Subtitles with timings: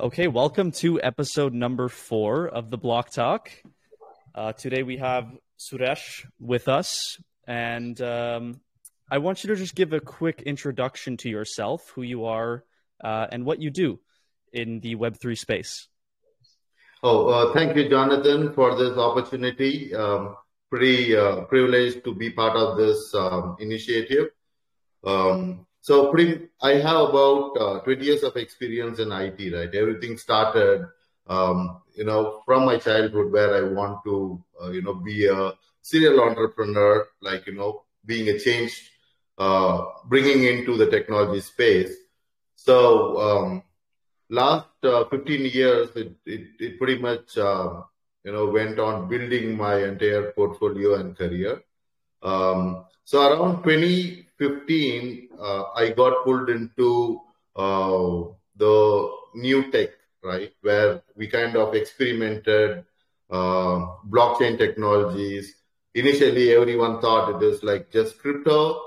[0.00, 3.50] Okay, welcome to episode number four of the Block Talk.
[4.34, 8.62] Uh, today we have Suresh with us, and um,
[9.10, 12.64] I want you to just give a quick introduction to yourself, who you are,
[13.04, 14.00] uh, and what you do
[14.54, 15.86] in the Web3 space.
[17.02, 19.94] Oh, uh, thank you, Jonathan, for this opportunity.
[19.94, 20.34] Um,
[20.70, 24.30] pretty uh, privileged to be part of this um, initiative.
[25.04, 29.74] Um, so pretty, I have about uh, 20 years of experience in IT, right?
[29.74, 30.86] Everything started,
[31.26, 35.52] um, you know, from my childhood where I want to, uh, you know, be a
[35.80, 38.90] serial entrepreneur, like, you know, being a change,
[39.38, 41.94] uh, bringing into the technology space.
[42.56, 43.62] So um,
[44.28, 47.84] last uh, 15 years, it, it, it pretty much, um,
[48.24, 51.62] you know, went on building my entire portfolio and career.
[52.22, 57.20] Um, so around 20, 15, uh, I got pulled into
[57.54, 58.22] uh,
[58.56, 59.90] the new tech,
[60.24, 60.50] right?
[60.62, 62.84] Where we kind of experimented
[63.30, 65.54] uh, blockchain technologies.
[65.94, 68.80] Initially, everyone thought it is like just crypto.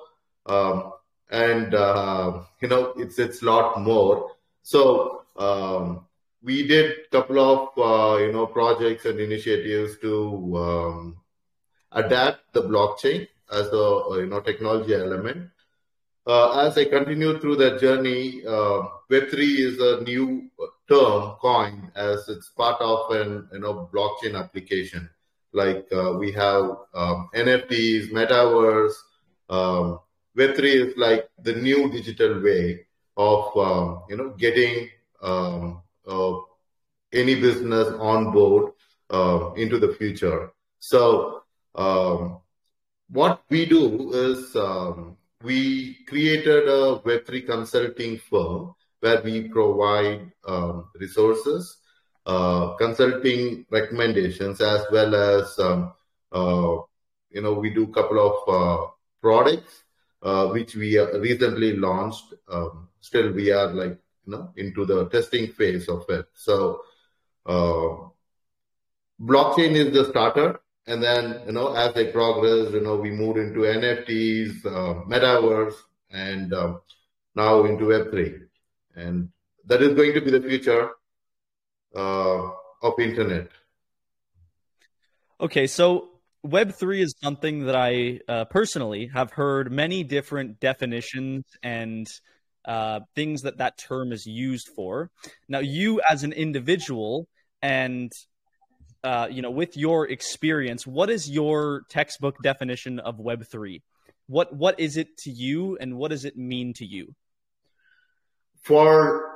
[0.45, 0.93] Um,
[1.33, 6.05] and uh, you know it's it's lot more so um,
[6.41, 11.17] we did a couple of uh, you know projects and initiatives to um,
[11.91, 13.85] adapt the blockchain as a
[14.21, 15.49] you know technology element.
[16.25, 20.49] Uh, as I continue through that journey, uh, Web3 is a new
[20.89, 25.09] term coined as it's part of an you know blockchain application.
[25.51, 28.95] Like uh, we have um, NFTs, metaverse.
[29.49, 29.99] Um,
[30.37, 32.85] Web3 is like the new digital way
[33.17, 34.89] of um, you know getting
[35.21, 36.33] um, uh,
[37.11, 38.71] any business on board
[39.09, 40.51] uh, into the future.
[40.79, 41.43] So
[41.75, 42.39] um,
[43.13, 50.89] what we do is um, we created a Web3 consulting firm where we provide um,
[50.99, 51.77] resources,
[52.25, 55.93] uh, consulting recommendations, as well as um,
[56.31, 56.77] uh,
[57.29, 58.87] you know we do a couple of uh,
[59.21, 59.83] products
[60.23, 62.33] uh, which we recently launched.
[62.49, 66.25] Um, still, we are like you know, into the testing phase of it.
[66.33, 66.81] So,
[67.45, 68.09] uh,
[69.21, 70.62] blockchain is the starter.
[70.85, 75.75] And then, you know, as they progress, you know, we moved into NFTs, uh, metaverse,
[76.11, 76.81] and um,
[77.35, 78.41] now into Web3.
[78.95, 79.29] And
[79.65, 80.89] that is going to be the future
[81.95, 82.49] uh,
[82.81, 83.47] of internet.
[85.39, 86.09] Okay, so
[86.45, 92.07] Web3 is something that I uh, personally have heard many different definitions and
[92.65, 95.09] uh, things that that term is used for.
[95.47, 97.27] Now, you as an individual
[97.61, 98.11] and
[99.03, 103.81] uh, you know, with your experience, what is your textbook definition of Web three?
[104.27, 107.13] What what is it to you, and what does it mean to you?
[108.61, 109.29] For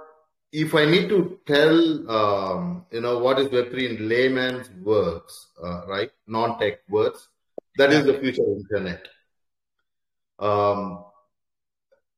[0.53, 5.47] if I need to tell, um, you know, what is Web three in layman's words,
[5.61, 7.27] uh, right, non-tech words,
[7.77, 9.07] that is the future internet.
[10.39, 11.03] Um,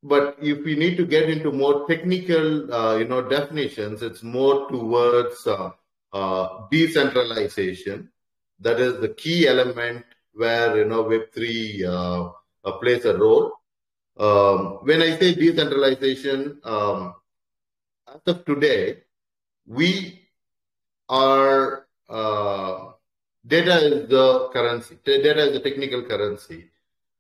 [0.04, 4.70] but if we need to get into more technical, uh, you know, definitions, it's more
[4.70, 5.72] towards uh,
[6.14, 8.10] uh, decentralization.
[8.60, 12.30] That is the key element where you know Web three uh,
[12.64, 13.54] uh, plays a role.
[14.18, 17.16] Um, when I say decentralization, um,
[18.08, 19.04] as of today,
[19.66, 20.28] we
[21.08, 22.92] are uh,
[23.46, 24.98] data is the currency.
[25.06, 26.70] Data is the technical currency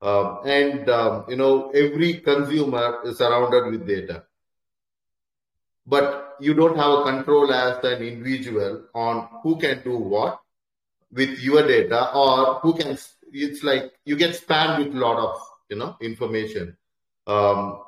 [0.02, 4.24] um, and um, you know every consumer is surrounded with data,
[5.86, 10.40] but you don't have a control as an individual on who can do what
[11.12, 12.98] with your data or who can.
[13.32, 16.78] It's like you get spammed with a lot of you know information.
[17.28, 17.82] Um,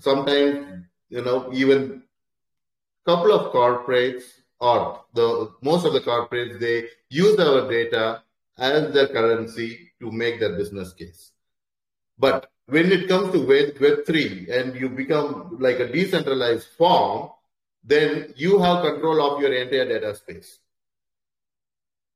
[0.00, 2.02] sometimes you know even
[3.06, 4.24] couple of corporates
[4.60, 8.22] or the most of the corporates they use our data
[8.56, 11.32] as their currency to make their business case
[12.18, 17.30] but when it comes to Web, Web3 and you become like a decentralized form,
[17.84, 20.58] then you have control of your entire data space.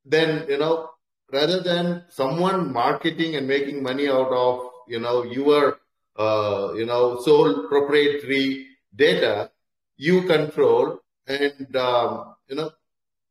[0.05, 0.91] Then, you know,
[1.33, 5.79] rather than someone marketing and making money out of, you know, your,
[6.17, 8.67] uh, you know, sole proprietary
[8.97, 9.51] data,
[9.97, 12.71] you control and, um, you know,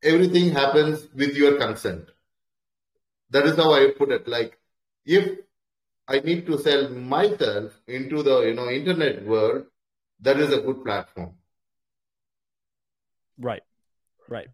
[0.04, 2.06] everything happens with your consent.
[3.32, 4.28] That is how I put it.
[4.28, 4.58] Like,
[5.06, 5.40] if
[6.08, 9.66] I need to sell myself into the you know internet world,
[10.22, 11.34] that is a good platform.
[13.40, 13.62] Right,
[14.30, 14.48] right.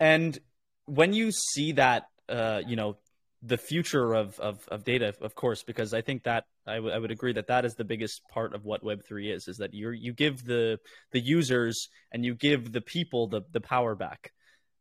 [0.00, 0.38] And
[0.86, 2.98] when you see that, uh, you know,
[3.42, 6.98] the future of, of, of data, of course, because I think that I, w- I
[6.98, 9.72] would agree that that is the biggest part of what Web three is, is that
[9.72, 10.78] you you give the
[11.12, 14.32] the users and you give the people the the power back,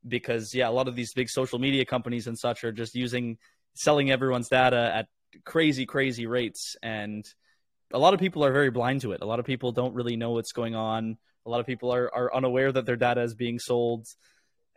[0.07, 3.37] because yeah, a lot of these big social media companies and such are just using
[3.75, 5.07] selling everyone's data at
[5.45, 7.25] crazy crazy rates, and
[7.93, 9.21] a lot of people are very blind to it.
[9.21, 11.17] A lot of people don't really know what's going on.
[11.47, 14.05] A lot of people are are unaware that their data is being sold,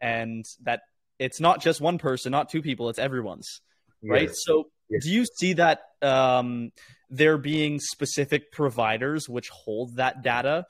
[0.00, 0.80] and that
[1.18, 3.60] it's not just one person, not two people, it's everyone's
[4.02, 4.30] right?
[4.32, 5.04] So yes.
[5.04, 6.72] do you see that um,
[7.08, 10.66] there being specific providers which hold that data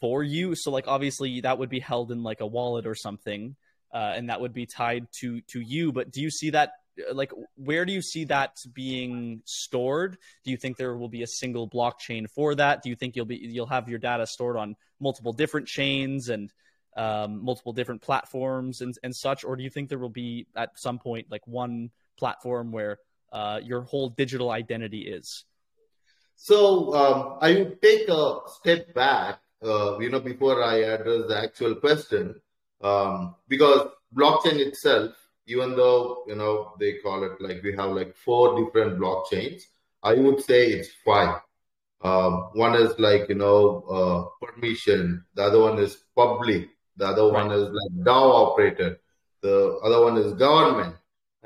[0.00, 0.54] for you?
[0.54, 3.56] So like obviously that would be held in like a wallet or something,
[3.92, 5.92] uh, and that would be tied to to you.
[5.92, 6.72] But do you see that?
[7.12, 10.18] Like, where do you see that being stored?
[10.44, 12.82] Do you think there will be a single blockchain for that?
[12.82, 16.52] Do you think you'll be you'll have your data stored on multiple different chains and
[16.96, 20.78] um, multiple different platforms and, and such, or do you think there will be at
[20.78, 22.98] some point like one platform where
[23.32, 25.44] uh, your whole digital identity is?
[26.36, 31.38] So um, I would take a step back, uh, you know, before I address the
[31.38, 32.34] actual question,
[32.80, 35.12] um, because blockchain itself,
[35.46, 39.62] even though you know they call it like we have like four different blockchains,
[40.02, 41.40] I would say it's five.
[42.02, 47.24] Um, one is like you know uh, permission, the other one is public, the other
[47.24, 47.46] right.
[47.46, 48.96] one is like DAO operated,
[49.42, 50.96] the other one is government,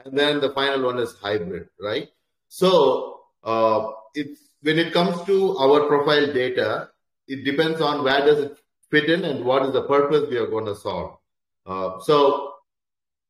[0.04, 2.08] and then the final one is hybrid, right?
[2.48, 6.88] So uh, it's when it comes to our profile data,
[7.26, 8.58] it depends on where does it
[8.90, 11.18] fit in and what is the purpose we are going to solve.
[11.66, 12.53] Uh, so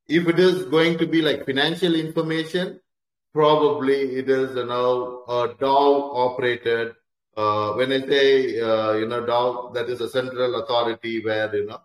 [0.08, 2.80] if it is going to be like financial information,
[3.32, 6.94] probably it is you know a DAO operated.
[7.36, 11.66] Uh, when I say uh, you know DAO, that is a central authority where you
[11.66, 11.80] know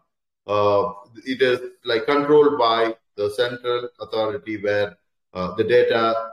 [0.48, 0.94] uh,
[1.26, 4.98] it is like controlled by the central authority where
[5.34, 6.32] uh, the data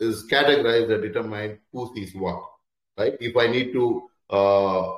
[0.00, 2.42] is categorized and determined who sees what,
[2.98, 3.14] right?
[3.20, 4.92] If I need to uh,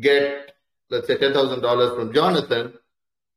[0.00, 0.52] get,
[0.90, 2.74] let's say, $10,000 from Jonathan,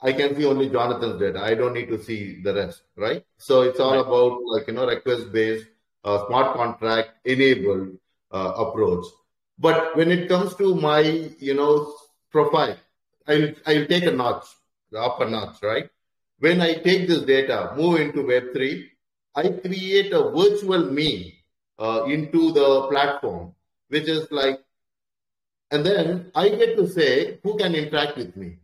[0.02, 1.42] I can see only Jonathan's data.
[1.42, 3.24] I don't need to see the rest, right?
[3.38, 4.06] So it's all right.
[4.06, 5.68] about like, you know, request based,
[6.04, 7.98] uh, smart contract enabled
[8.32, 9.06] uh, approach.
[9.60, 11.94] But when it comes to my, you know,
[12.32, 12.78] profile,
[13.28, 14.46] I'll, I'll take a notch,
[14.92, 15.90] the upper notch, right?
[16.40, 18.88] When I take this data, move into Web3,
[19.36, 21.44] I create a virtual me
[21.78, 23.54] uh, into the platform,
[23.90, 24.60] which is like,
[25.70, 28.58] and then I get to say who can interact with me.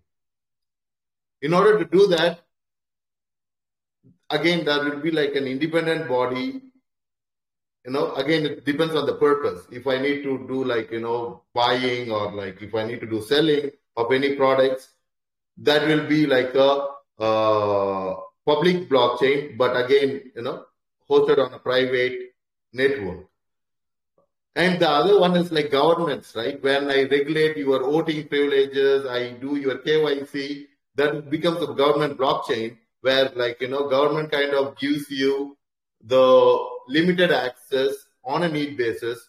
[1.42, 2.40] In order to do that,
[4.30, 6.62] again, there will be like an independent body.
[7.86, 9.66] You know, again, it depends on the purpose.
[9.72, 13.08] If I need to do like, you know, buying or like if I need to
[13.08, 14.90] do selling of any products,
[15.60, 16.88] that will be like a
[17.20, 20.66] uh, public blockchain, but again, you know,
[21.10, 22.34] hosted on a private
[22.74, 23.28] network.
[24.56, 26.62] And the other one is like governments, right?
[26.64, 30.66] When I regulate your voting privileges, I do your KYC,
[30.98, 35.58] that becomes a government blockchain where like, you know, government kind of gives you
[36.04, 39.20] the limited access on a need basis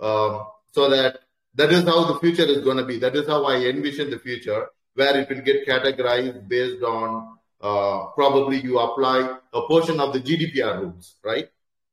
[0.00, 1.18] um, so that
[1.54, 2.98] that is how the future is going to be.
[2.98, 8.06] That is how I envision the future where it will get categorized based on uh,
[8.14, 11.48] probably you apply a portion of the GDPR rules, right?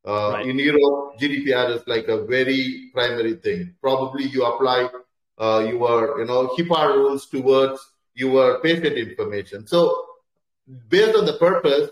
[0.07, 0.45] Uh, right?
[0.45, 3.74] In Europe, GDPR is like a very primary thing.
[3.81, 4.89] Probably you apply
[5.39, 7.80] uh, your, you know, HIPAA rules towards
[8.16, 9.68] your patient information.
[9.68, 10.06] So
[10.90, 11.92] based on the purpose,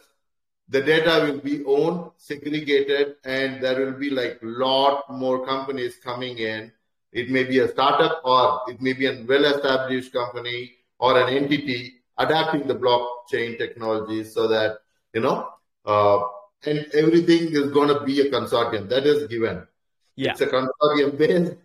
[0.70, 6.38] the data will be owned, segregated, and there will be like lot more companies coming
[6.38, 6.72] in.
[7.12, 11.94] It may be a startup or it may be a well-established company or an entity
[12.18, 14.78] adapting the blockchain technology so that,
[15.14, 15.50] you know,
[15.86, 16.20] uh,
[16.66, 19.68] and everything is going to be a consortium that is given.
[20.16, 20.32] Yeah.
[20.32, 21.56] It's a consortium based,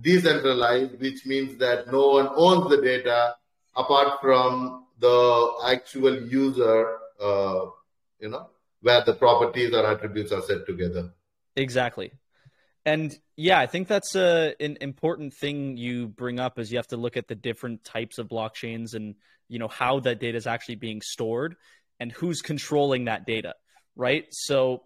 [0.00, 3.34] decentralized, which means that no one owns the data
[3.78, 7.66] apart from the actual user, uh,
[8.20, 8.48] you know,
[8.82, 11.12] where the properties or attributes are set together.
[11.56, 12.12] Exactly.
[12.84, 16.86] And yeah, I think that's a, an important thing you bring up is you have
[16.88, 19.14] to look at the different types of blockchains and
[19.48, 21.56] you know how that data is actually being stored
[22.00, 23.54] and who's controlling that data,
[23.96, 24.26] right?
[24.30, 24.82] So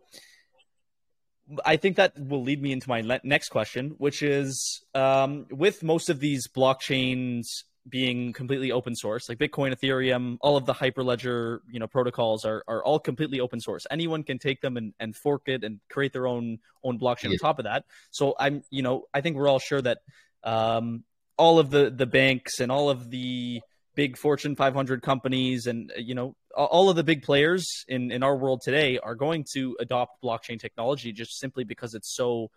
[1.64, 6.08] I think that will lead me into my next question, which is um, with most
[6.10, 7.44] of these blockchains
[7.88, 12.62] being completely open source, like Bitcoin, Ethereum, all of the Hyperledger, you know, protocols are,
[12.68, 13.86] are all completely open source.
[13.90, 17.30] Anyone can take them and, and fork it and create their own own blockchain yeah.
[17.30, 17.84] on top of that.
[18.10, 19.98] So I'm, you know, I think we're all sure that
[20.44, 21.04] um,
[21.36, 23.60] all of the the banks and all of the
[23.94, 28.36] big Fortune 500 companies and you know all of the big players in in our
[28.36, 32.50] world today are going to adopt blockchain technology just simply because it's so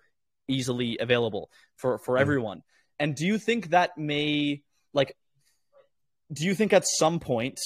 [0.47, 2.21] easily available for for mm-hmm.
[2.21, 2.61] everyone.
[2.99, 4.61] And do you think that may
[4.95, 5.15] like
[6.33, 7.59] do you think at some point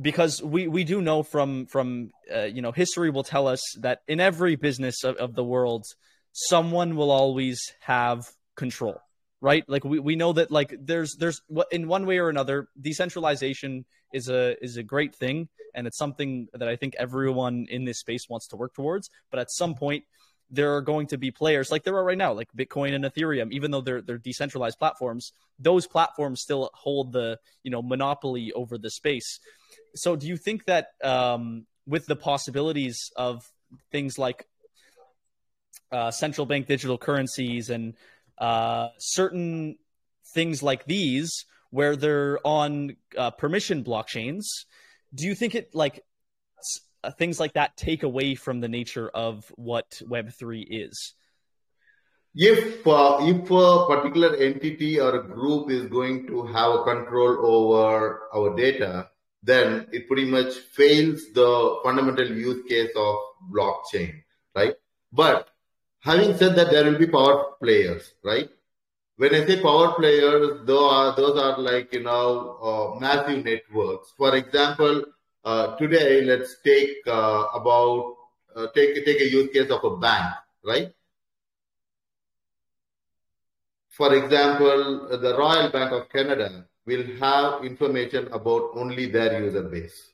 [0.00, 4.00] because we, we do know from from uh, you know history will tell us that
[4.08, 5.84] in every business of, of the world
[6.32, 8.24] someone will always have
[8.56, 9.00] control
[9.42, 9.64] right?
[9.68, 11.40] Like we, we know that like there's there's
[11.72, 16.48] in one way or another decentralization is a is a great thing and it's something
[16.52, 20.04] that i think everyone in this space wants to work towards but at some point
[20.50, 23.52] there are going to be players like there are right now, like Bitcoin and Ethereum,
[23.52, 28.76] even though they're they're decentralized platforms, those platforms still hold the you know monopoly over
[28.76, 29.38] the space.
[29.94, 33.42] So, do you think that um, with the possibilities of
[33.92, 34.46] things like
[35.92, 37.94] uh, central bank digital currencies and
[38.38, 39.76] uh, certain
[40.34, 44.44] things like these, where they're on uh, permission blockchains,
[45.14, 46.02] do you think it like
[47.02, 51.14] uh, things like that take away from the nature of what Web3 is?
[52.34, 58.28] If uh, if a particular entity or a group is going to have control over
[58.32, 59.08] our data,
[59.42, 63.16] then it pretty much fails the fundamental use case of
[63.52, 64.22] blockchain,
[64.54, 64.74] right?
[65.12, 65.48] But
[66.00, 68.48] having said that, there will be power players, right?
[69.16, 74.12] When I say power players, those are, those are like, you know, uh, massive networks.
[74.16, 75.04] For example,
[75.44, 78.16] uh, today, let's take uh, about
[78.54, 80.92] uh, take take a use case of a bank, right?
[83.88, 90.12] For example, the Royal Bank of Canada will have information about only their user base,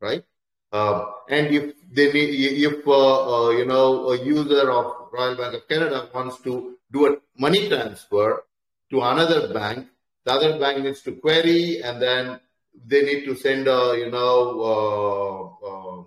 [0.00, 0.24] right?
[0.72, 2.30] Uh, and if they need,
[2.62, 7.06] if uh, uh, you know a user of Royal Bank of Canada wants to do
[7.06, 8.44] a money transfer
[8.90, 9.88] to another bank,
[10.24, 12.38] the other bank needs to query and then
[12.86, 14.36] they need to send a you know
[14.72, 16.00] uh, uh,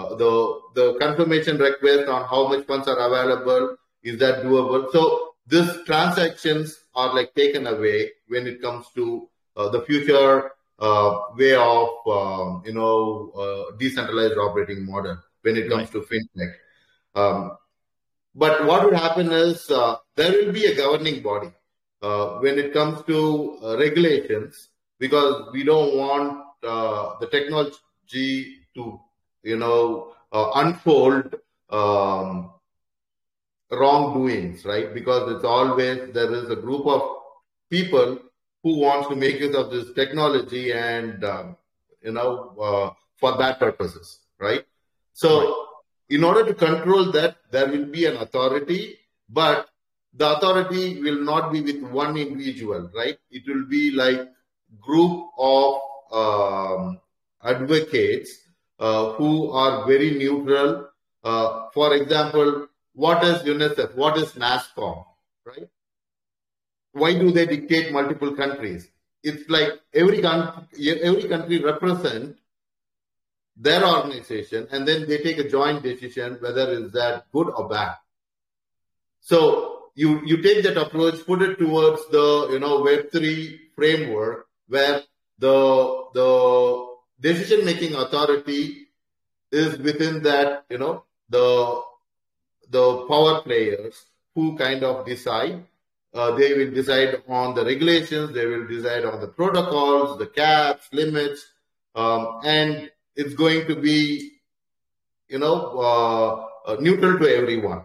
[0.00, 3.76] uh, the the confirmation request on how much funds are available.
[4.02, 4.90] Is that doable?
[4.92, 11.18] So these transactions are like taken away when it comes to uh, the future uh,
[11.36, 15.92] way of um, you know uh, decentralized operating model when it comes right.
[15.92, 16.52] to fintech.
[17.14, 17.56] Um,
[18.34, 21.50] but what would happen is there will be a governing body
[22.00, 24.67] when it comes to regulations
[24.98, 29.00] because we don't want uh, the technology to,
[29.42, 31.34] you know, uh, unfold
[31.70, 32.50] um,
[33.70, 34.92] wrongdoings, right?
[34.92, 37.02] Because it's always there is a group of
[37.70, 38.18] people
[38.62, 41.56] who wants to make use of this technology and um,
[42.02, 44.64] you know uh, for that purposes, right?
[45.12, 45.66] So, right.
[46.10, 49.68] in order to control that, there will be an authority, but
[50.14, 53.18] the authority will not be with one individual, right?
[53.30, 54.28] It will be like
[54.80, 55.80] group of
[56.12, 57.00] um,
[57.42, 58.30] advocates
[58.78, 60.88] uh, who are very neutral.
[61.22, 63.94] Uh, for example, what is UNICEF?
[63.94, 65.04] What is NASSCOM?
[65.44, 65.68] Right?
[66.92, 68.88] Why do they dictate multiple countries?
[69.22, 72.36] It's like every country, every country represent
[73.56, 77.96] their organization, and then they take a joint decision whether is that good or bad.
[79.20, 84.47] So you you take that approach, put it towards the you know Web three framework,
[84.68, 85.02] where
[85.38, 86.86] the the
[87.20, 88.88] decision making authority
[89.50, 91.82] is within that you know the
[92.70, 95.64] the power players who kind of decide.
[96.14, 100.88] Uh, they will decide on the regulations they will decide on the protocols the caps
[100.90, 101.44] limits
[101.94, 104.30] um, and it's going to be
[105.28, 107.84] you know uh, uh, neutral to everyone.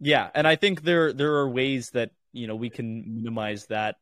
[0.00, 3.96] Yeah and i think there there are ways that you know we can minimize that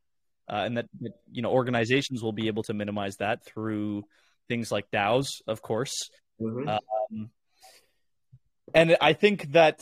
[0.49, 4.04] uh, and that, that, you know organizations will be able to minimize that through
[4.49, 6.11] things like DAOs, of course.
[6.40, 6.68] Mm-hmm.
[6.68, 7.30] Um,
[8.75, 9.80] and I think that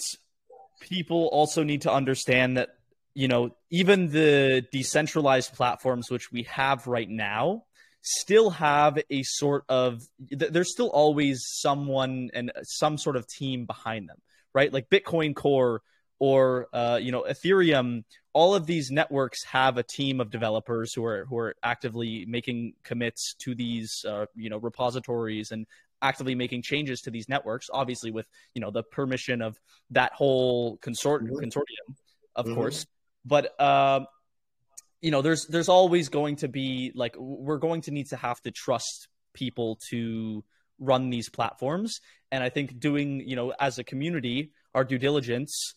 [0.80, 2.70] people also need to understand that
[3.14, 7.64] you know even the decentralized platforms which we have right now
[8.02, 14.08] still have a sort of there's still always someone and some sort of team behind
[14.08, 14.18] them
[14.52, 15.80] right like bitcoin core
[16.18, 21.04] or uh, you know Ethereum, all of these networks have a team of developers who
[21.04, 25.66] are who are actively making commits to these uh, you know repositories and
[26.02, 27.68] actively making changes to these networks.
[27.72, 29.58] Obviously, with you know the permission of
[29.90, 31.36] that whole consort- mm-hmm.
[31.36, 31.94] consortium,
[32.34, 32.56] of mm-hmm.
[32.56, 32.86] course.
[33.24, 34.00] But uh,
[35.00, 38.40] you know, there's there's always going to be like we're going to need to have
[38.42, 40.44] to trust people to
[40.80, 42.00] run these platforms,
[42.32, 45.74] and I think doing you know as a community our due diligence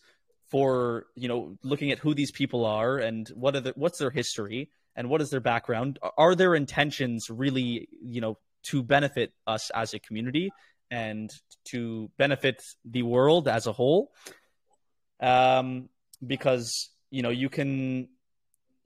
[0.50, 4.10] for you know looking at who these people are and what are the, what's their
[4.10, 6.00] history and what is their background?
[6.16, 10.50] Are their intentions really, you know, to benefit us as a community
[10.90, 11.30] and
[11.66, 14.10] to benefit the world as a whole?
[15.20, 15.88] Um,
[16.26, 18.08] because you know you can,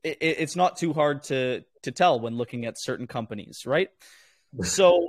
[0.04, 3.88] it, it's not too hard to to tell when looking at certain companies, right?
[4.64, 5.08] So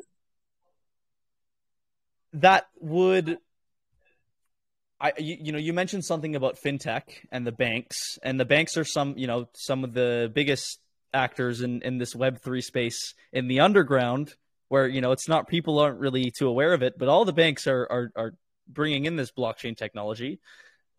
[2.31, 3.39] that would
[5.03, 8.77] I, you, you, know, you mentioned something about fintech and the banks, and the banks
[8.77, 10.79] are some, you know, some of the biggest
[11.13, 14.33] actors in, in this Web three space in the underground,
[14.69, 17.33] where you know it's not people aren't really too aware of it, but all the
[17.33, 18.33] banks are are, are
[18.67, 20.39] bringing in this blockchain technology.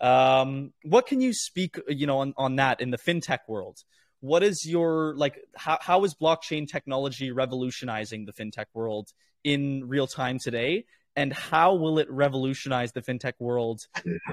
[0.03, 3.79] Um, what can you speak, you know, on, on that in the fintech world?
[4.21, 5.39] What is your like?
[5.57, 9.09] How how is blockchain technology revolutionizing the fintech world
[9.45, 10.85] in real time today?
[11.17, 13.87] And how will it revolutionize the fintech world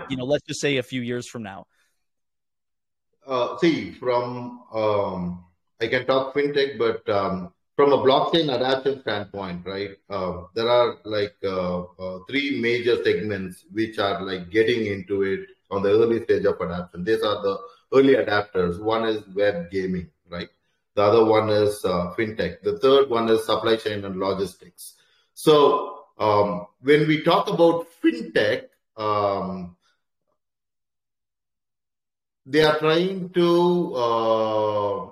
[0.10, 1.66] you know let's just say a few years from now?
[3.26, 5.46] Uh, see from um,
[5.80, 10.98] i can talk fintech but um, from a blockchain adoption standpoint right uh, there are
[11.06, 16.22] like uh, uh, three major segments which are like getting into it on the early
[16.24, 17.06] stage of adoption.
[17.06, 17.58] These are the
[17.94, 20.50] early adapters one is web gaming right?
[20.96, 22.62] The other one is uh, fintech.
[22.64, 24.96] The third one is supply chain and logistics.
[25.34, 29.76] So um, when we talk about fintech, um,
[32.46, 35.10] they are trying to uh,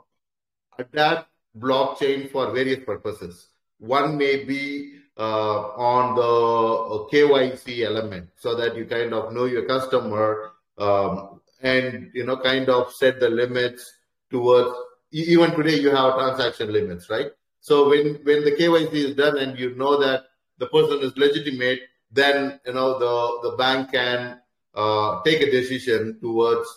[0.78, 3.48] adapt blockchain for various purposes.
[3.80, 9.66] One may be uh, on the KYC element, so that you kind of know your
[9.66, 13.92] customer um, and you know kind of set the limits
[14.30, 14.78] towards.
[15.12, 17.32] Even today, you have transaction limits, right?
[17.62, 20.29] So when when the KYC is done and you know that
[20.60, 21.80] the person is legitimate,
[22.12, 24.40] then you know the the bank can
[24.76, 26.68] uh, take a decision towards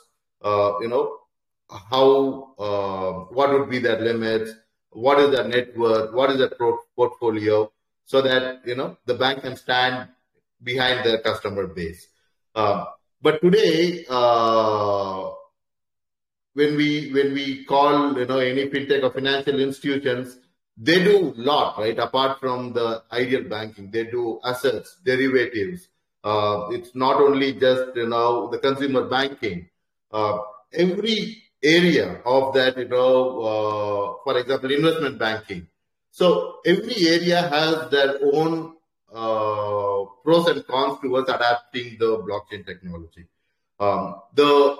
[0.42, 1.18] uh, you know
[1.68, 4.52] how uh, what would be their limits,
[4.90, 7.70] what is their net worth, what is their pro- portfolio,
[8.04, 10.08] so that you know the bank can stand
[10.62, 12.06] behind their customer base.
[12.54, 12.84] Uh,
[13.20, 15.30] but today, uh,
[16.54, 20.36] when we when we call you know any fintech or financial institutions,
[20.76, 21.98] they do a lot, right?
[21.98, 25.88] Apart from the ideal banking, they do assets, derivatives.
[26.24, 29.68] Uh, it's not only just you know the consumer banking.
[30.10, 30.38] Uh,
[30.72, 35.68] every area of that, you know, uh, for example, investment banking.
[36.10, 38.76] So every area has their own
[39.12, 43.26] uh, pros and cons towards adapting the blockchain technology.
[43.78, 44.76] Um, the,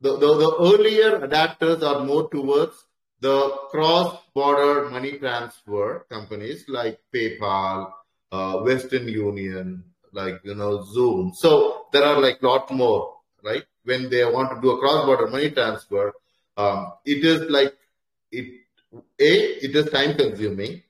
[0.00, 2.84] the, the the earlier adapters are more towards
[3.24, 3.38] the
[3.70, 7.90] cross-border money transfer companies like PayPal,
[8.30, 9.82] uh, Western Union,
[10.12, 11.34] like you know Xoom.
[11.34, 13.64] So there are like lot more, right?
[13.84, 16.12] When they want to do a cross-border money transfer,
[16.58, 17.72] um, it is like
[18.30, 18.46] it
[19.18, 19.32] a
[19.66, 20.82] it is time-consuming,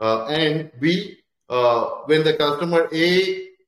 [0.00, 1.18] uh, and b
[1.50, 3.08] uh, when the customer A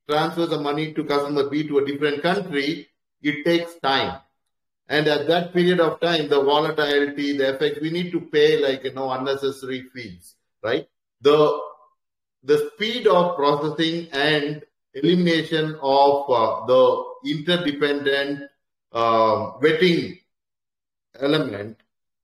[0.09, 2.87] transfers the money to customer B to a different country,
[3.21, 4.19] it takes time
[4.89, 8.83] and at that period of time, the volatility, the effect, we need to pay like,
[8.83, 10.87] you know, unnecessary fees, right?
[11.21, 11.59] The,
[12.43, 14.63] the speed of processing and
[14.95, 18.49] elimination of uh, the interdependent
[18.91, 20.19] uh, vetting
[21.19, 21.77] element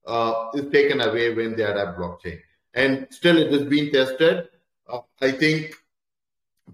[0.04, 2.40] uh, is taken away when they adapt blockchain.
[2.74, 4.48] And still it is being tested.
[4.88, 5.72] Uh, I think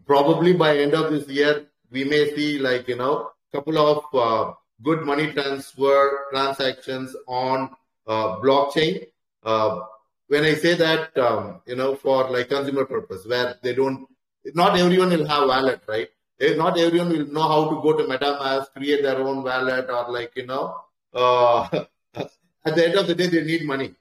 [0.07, 4.55] probably by end of this year, we may see like, you know, couple of uh,
[4.83, 7.71] good money transfer transactions on
[8.07, 9.07] uh, blockchain.
[9.43, 9.81] Uh,
[10.29, 14.07] when I say that, um, you know, for like consumer purpose, where they don't,
[14.55, 16.09] not everyone will have wallet, right?
[16.41, 20.33] Not everyone will know how to go to MetaMask, create their own wallet, or like
[20.35, 20.77] you know,
[21.15, 21.69] uh,
[22.15, 23.95] at the end of the day, they need money.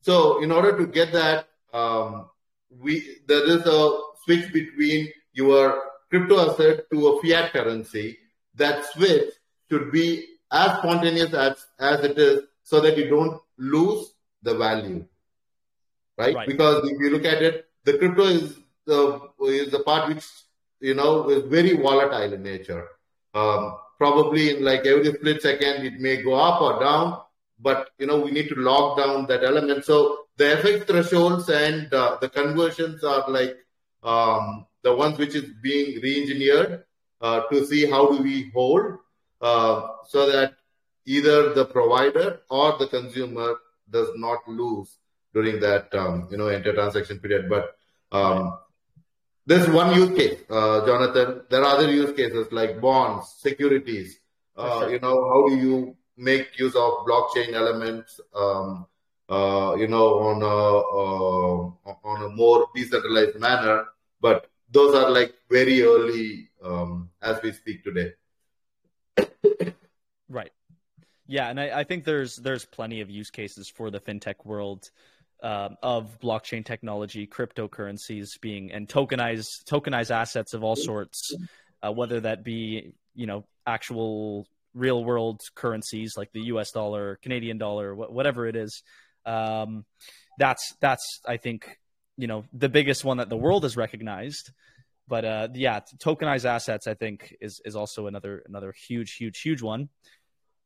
[0.00, 2.28] So, in order to get that, um,
[2.70, 8.18] we there is a switch between your crypto asset to a fiat currency.
[8.56, 9.32] That switch
[9.70, 15.04] should be as spontaneous as, as it is so that you don't lose the value.
[16.18, 16.34] Right?
[16.34, 16.46] right?
[16.46, 18.56] Because if you look at it, the crypto is
[18.86, 20.24] the is the part which
[20.80, 22.88] you know is very volatile in nature.
[23.34, 27.20] Um, probably in like every split second it may go up or down,
[27.58, 29.84] but you know we need to lock down that element.
[29.84, 33.56] So the FX thresholds and uh, the conversions are like
[34.02, 36.84] um, the ones which is being re-engineered
[37.20, 38.98] uh, to see how do we hold
[39.40, 40.54] uh, so that
[41.06, 43.56] either the provider or the consumer
[43.90, 44.98] does not lose
[45.34, 47.48] during that um, you know inter transaction period.
[47.48, 47.76] But
[48.12, 48.58] um,
[49.46, 51.42] there's one use case, uh, Jonathan.
[51.50, 54.18] There are other use cases like bonds, securities.
[54.56, 58.86] Uh, You know, how do you make use of blockchain elements um,
[59.30, 60.58] uh, you know, on a,
[61.86, 63.86] uh, on a more decentralized manner.
[64.20, 68.12] But those are like very early um, as we speak today.
[70.28, 70.52] right.
[71.26, 74.90] Yeah, and I, I, think there's there's plenty of use cases for the fintech world
[75.42, 81.32] um, of blockchain technology, cryptocurrencies being and tokenized tokenized assets of all sorts,
[81.82, 86.70] uh, whether that be you know actual real world currencies like the U.S.
[86.72, 88.82] dollar, Canadian dollar, wh- whatever it is.
[89.24, 89.84] Um,
[90.38, 91.78] that's that's I think
[92.16, 94.50] you know the biggest one that the world has recognized.
[95.10, 99.60] But uh, yeah, tokenized assets I think is is also another another huge huge huge
[99.60, 99.88] one.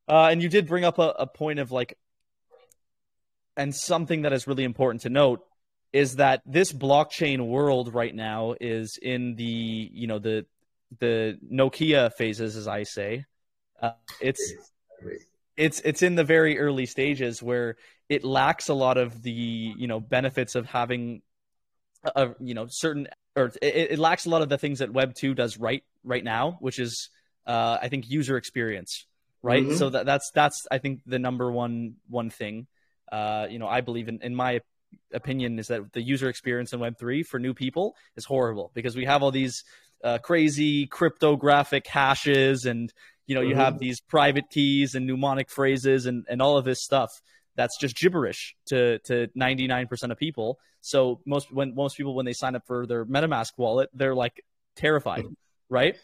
[0.07, 1.97] Uh, and you did bring up a, a point of like,
[3.57, 5.41] and something that is really important to note
[5.95, 10.45] is that this blockchain world right now is in the you know the
[11.01, 13.25] the Nokia phases, as I say.
[13.81, 14.55] Uh, it's
[15.57, 17.77] it's it's in the very early stages where
[18.11, 21.23] it lacks a lot of the you know benefits of having
[22.15, 25.15] a you know certain or it, it lacks a lot of the things that Web
[25.15, 27.11] two does right right now, which is
[27.47, 29.07] uh, I think user experience,
[29.43, 29.65] right?
[29.65, 29.77] Mm-hmm.
[29.77, 32.67] So that that's that's I think the number one one thing.
[33.11, 34.61] Uh, you know, I believe in in my
[35.13, 38.97] opinion is that the user experience in Web three for new people is horrible because
[38.97, 39.65] we have all these
[40.03, 42.93] uh, crazy cryptographic hashes and
[43.27, 43.61] you know you mm-hmm.
[43.61, 47.23] have these private keys and mnemonic phrases and, and all of this stuff
[47.57, 50.59] that's just gibberish to to 99% of people.
[50.81, 54.45] So most when most people when they sign up for their metamask wallet they're like
[54.77, 55.25] terrified
[55.69, 55.97] right?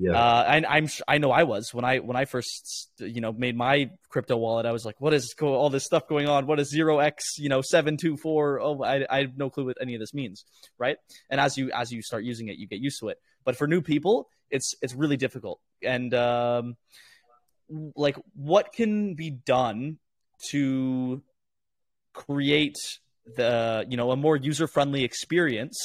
[0.00, 0.12] Yeah.
[0.12, 1.74] Uh, and i'm i know i was.
[1.74, 5.12] When i when i first you know made my crypto wallet i was like what
[5.12, 6.46] is all this stuff going on?
[6.46, 10.00] What is 0x you know 724 oh I, I have no clue what any of
[10.00, 10.44] this means
[10.78, 10.98] right?
[11.30, 13.18] And as you as you start using it you get used to it.
[13.44, 15.60] But for new people it's it's really difficult.
[15.82, 16.76] And um,
[17.96, 19.98] like what can be done
[20.50, 21.22] to
[22.12, 22.76] create
[23.36, 25.78] the you know a more user friendly experience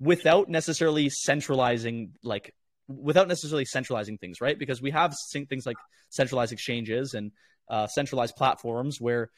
[0.00, 2.54] without necessarily centralizing like
[2.88, 4.58] without necessarily centralizing things right?
[4.58, 5.14] Because we have
[5.48, 5.76] things like
[6.10, 7.32] centralized exchanges and
[7.68, 9.30] uh, centralized platforms where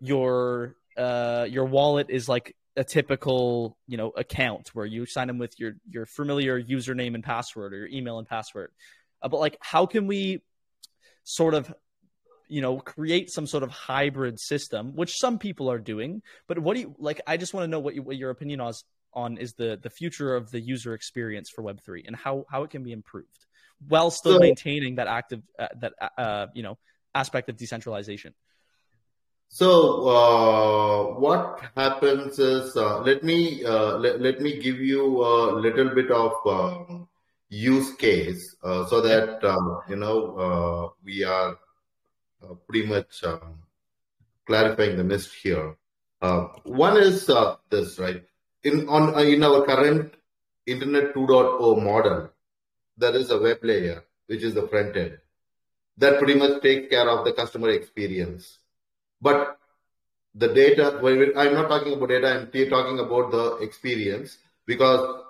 [0.00, 5.38] your uh, your wallet is like a typical you know account where you sign in
[5.38, 8.70] with your your familiar username and password or your email and password.
[9.22, 10.42] Uh, but like how can we
[11.24, 11.72] sort of
[12.48, 16.22] you know create some sort of hybrid system which some people are doing.
[16.46, 18.60] But what do you like i just want to know what, you, what your opinion
[18.60, 22.62] is on is the the future of the user experience for web3 and how how
[22.62, 23.46] it can be improved
[23.88, 26.78] while still so, maintaining that active uh, that uh, you know
[27.14, 28.34] aspect of decentralization.
[29.48, 35.52] So uh, what happens is uh, let me uh, let, let me give you a
[35.52, 37.08] little bit of um,
[37.48, 41.54] use case uh, so that um, you know uh, we are uh,
[42.66, 43.62] pretty much um,
[44.46, 45.76] clarifying the mist here.
[46.64, 47.30] one is
[47.70, 48.22] this right
[48.64, 50.14] in on in our current
[50.66, 52.30] Internet 2.0 model,
[52.96, 55.18] there is a web layer which is the front end
[55.96, 58.58] that pretty much takes care of the customer experience
[59.20, 59.58] but
[60.34, 61.00] the data,
[61.36, 65.22] I'm not talking about data, I'm talking about the experience because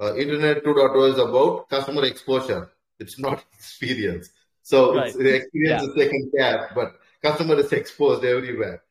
[0.00, 2.70] uh, Internet 2.0 is about customer exposure.
[2.98, 4.30] It's not experience.
[4.62, 5.12] So right.
[5.12, 5.88] the experience yeah.
[5.88, 8.82] is taken care, but customer is exposed everywhere.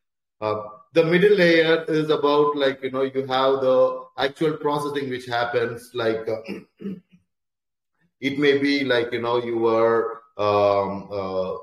[0.41, 5.25] Uh, the middle layer is about like, you know, you have the actual processing which
[5.25, 6.41] happens like, uh,
[8.19, 11.55] it may be like, you know, you were um, uh,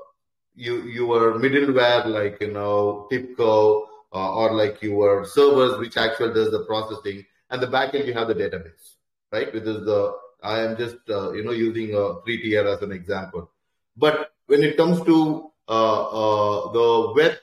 [0.55, 6.51] you were middleware like you know TIBCO uh, or like your servers which actually does
[6.51, 8.95] the processing, and the backend you have the database,
[9.31, 9.53] right?
[9.53, 12.91] Which is the I am just uh, you know using a three tier as an
[12.91, 13.49] example,
[13.97, 17.37] but when it comes to uh, uh the web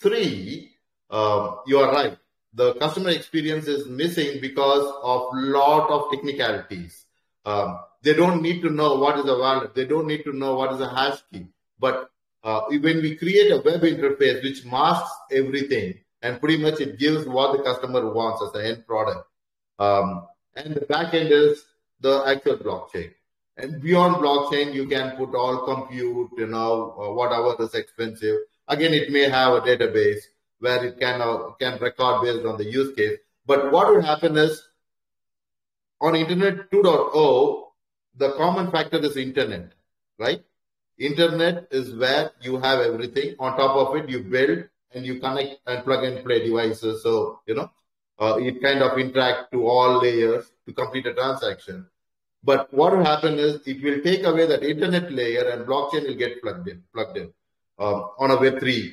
[0.00, 0.72] three,
[1.10, 2.16] um, you are right.
[2.54, 7.04] The customer experience is missing because of lot of technicalities.
[7.44, 9.74] Um, they don't need to know what is a wallet.
[9.74, 11.46] They don't need to know what is a hash key.
[11.78, 12.10] But
[12.42, 17.26] uh, when we create a web interface which masks everything and pretty much it gives
[17.26, 19.26] what the customer wants as the end product.
[19.78, 20.26] Um,
[20.56, 21.64] and the backend is
[22.00, 23.12] the actual blockchain.
[23.56, 28.36] And beyond blockchain, you can put all compute, you know, uh, whatever is expensive.
[28.68, 30.20] Again, it may have a database
[30.60, 33.18] where it can uh, can record based on the use case.
[33.46, 34.62] But what will happen is
[36.00, 37.64] on Internet 2.0,
[38.16, 39.72] the common factor is internet,
[40.18, 40.42] right?
[40.98, 43.34] Internet is where you have everything.
[43.38, 47.02] On top of it, you build and you connect and plug and play devices.
[47.02, 47.70] So, you know,
[48.18, 51.86] uh, it kind of interact to all layers to complete a transaction.
[52.42, 56.14] But what will happen is it will take away that internet layer and blockchain will
[56.14, 57.32] get plugged in, plugged in
[57.78, 58.92] um, on a Web3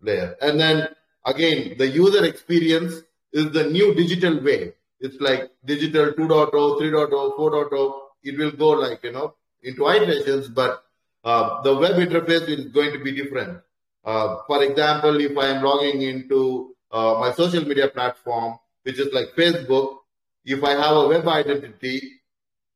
[0.00, 0.36] layer.
[0.40, 0.88] And then
[1.26, 2.94] again, the user experience
[3.32, 4.74] is the new digital way.
[4.98, 8.00] It's like digital 2.0, 3.0, 4.0.
[8.22, 10.82] It will go like, you know, into iterations, but
[11.24, 13.60] uh, the web interface is going to be different.
[14.04, 19.12] Uh, for example, if I am logging into uh, my social media platform, which is
[19.12, 19.98] like Facebook,
[20.44, 22.19] if I have a web identity,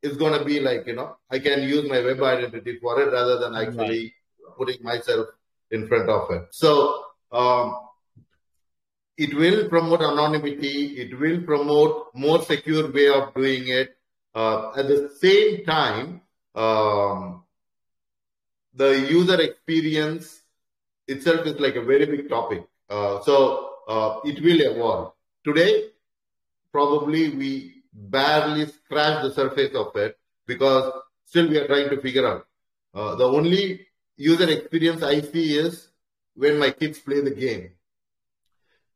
[0.04, 3.10] it's going to be like, you know, I can use my web identity for it
[3.10, 4.56] rather than actually right.
[4.58, 5.28] putting myself
[5.70, 6.42] in front of it.
[6.50, 7.74] So, um,
[9.16, 11.00] it will promote anonymity.
[11.02, 13.96] It will promote more secure way of doing it.
[14.34, 16.20] Uh, at the same time,
[16.54, 17.44] um,
[18.74, 20.42] the user experience
[21.06, 22.66] itself is like a very big topic.
[22.90, 25.12] Uh, so uh, it will evolve.
[25.44, 25.90] Today,
[26.72, 30.92] probably we barely scratch the surface of it because
[31.24, 32.46] still we are trying to figure out.
[32.92, 35.88] Uh, the only user experience I see is
[36.34, 37.70] when my kids play the game.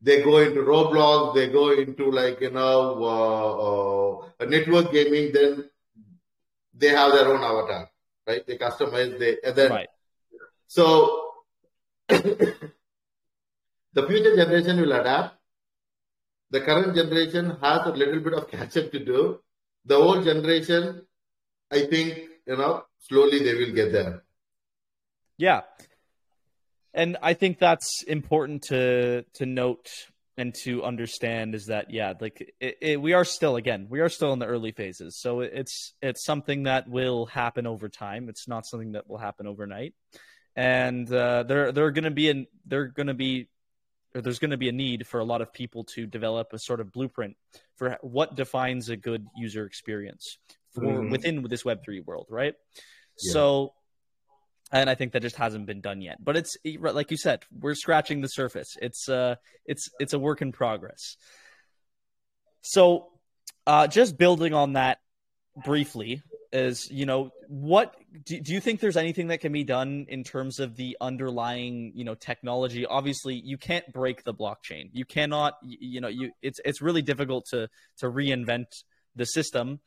[0.01, 5.69] They go into Roblox, they go into like, you know, uh, uh, network gaming, then
[6.75, 7.91] they have their own avatar,
[8.27, 8.47] right?
[8.47, 9.89] They customize, they, and then, right.
[10.69, 11.33] so
[12.09, 12.71] the
[13.95, 15.38] future generation will adapt.
[16.51, 19.41] The current generation has a little bit of catch up to do.
[19.85, 21.03] The old generation,
[21.71, 24.25] I think, you know, slowly they will get there.
[25.37, 25.63] Yeah.
[26.95, 29.89] And I think that's important to to note
[30.39, 34.09] and to understand is that yeah like it, it, we are still again we are
[34.09, 38.47] still in the early phases so it's it's something that will happen over time it's
[38.47, 39.95] not something that will happen overnight
[40.55, 43.49] and uh, there there are going to be an there are going to be
[44.15, 46.81] there's going to be a need for a lot of people to develop a sort
[46.81, 47.37] of blueprint
[47.77, 50.39] for what defines a good user experience
[50.73, 51.11] for mm-hmm.
[51.11, 52.55] within this web3 world right
[53.21, 53.33] yeah.
[53.33, 53.73] so
[54.71, 56.23] and I think that just hasn't been done yet.
[56.23, 58.77] But it's like you said, we're scratching the surface.
[58.81, 61.17] It's uh, it's it's a work in progress.
[62.61, 63.09] So,
[63.67, 64.99] uh, just building on that
[65.65, 70.07] briefly is you know what do, do you think there's anything that can be done
[70.09, 72.87] in terms of the underlying you know technology?
[72.87, 74.91] Obviously you can't break the blockchain.
[74.93, 78.67] You cannot you know you it's it's really difficult to to reinvent
[79.17, 79.81] the system.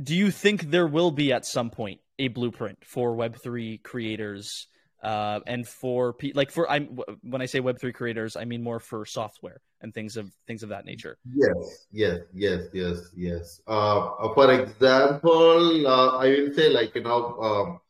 [0.00, 4.68] Do you think there will be at some point a blueprint for Web3 creators
[5.02, 9.04] uh, and for like for I'm when I say Web3 creators, I mean more for
[9.04, 11.18] software and things of things of that nature.
[11.34, 13.60] Yes, yes, yes, yes, yes.
[13.66, 17.80] Uh, for example, uh, I will say like you know um,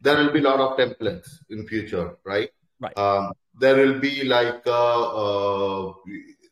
[0.00, 2.50] there will be a lot of templates in future, right?
[2.80, 2.96] Right.
[2.96, 5.92] Um, there will be like uh, uh,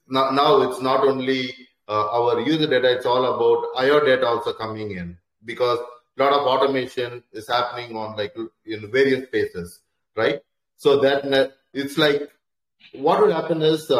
[0.09, 1.55] now, now it's not only
[1.89, 5.79] uh, our user data; it's all about IO data also coming in because
[6.19, 9.81] a lot of automation is happening on like in various spaces,
[10.17, 10.41] right?
[10.79, 12.31] So that it's like
[12.93, 13.91] what will happen is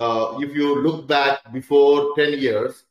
[0.00, 2.84] uh, if you look back before 10 years,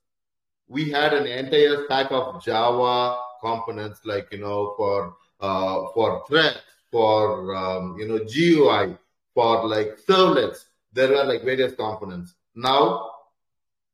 [0.68, 6.60] we had an entire stack of Java components like you know for uh, for threads,
[6.92, 8.96] for um, you know GUI,
[9.34, 10.66] for like servlets.
[10.94, 12.36] There were like various components.
[12.56, 13.10] Now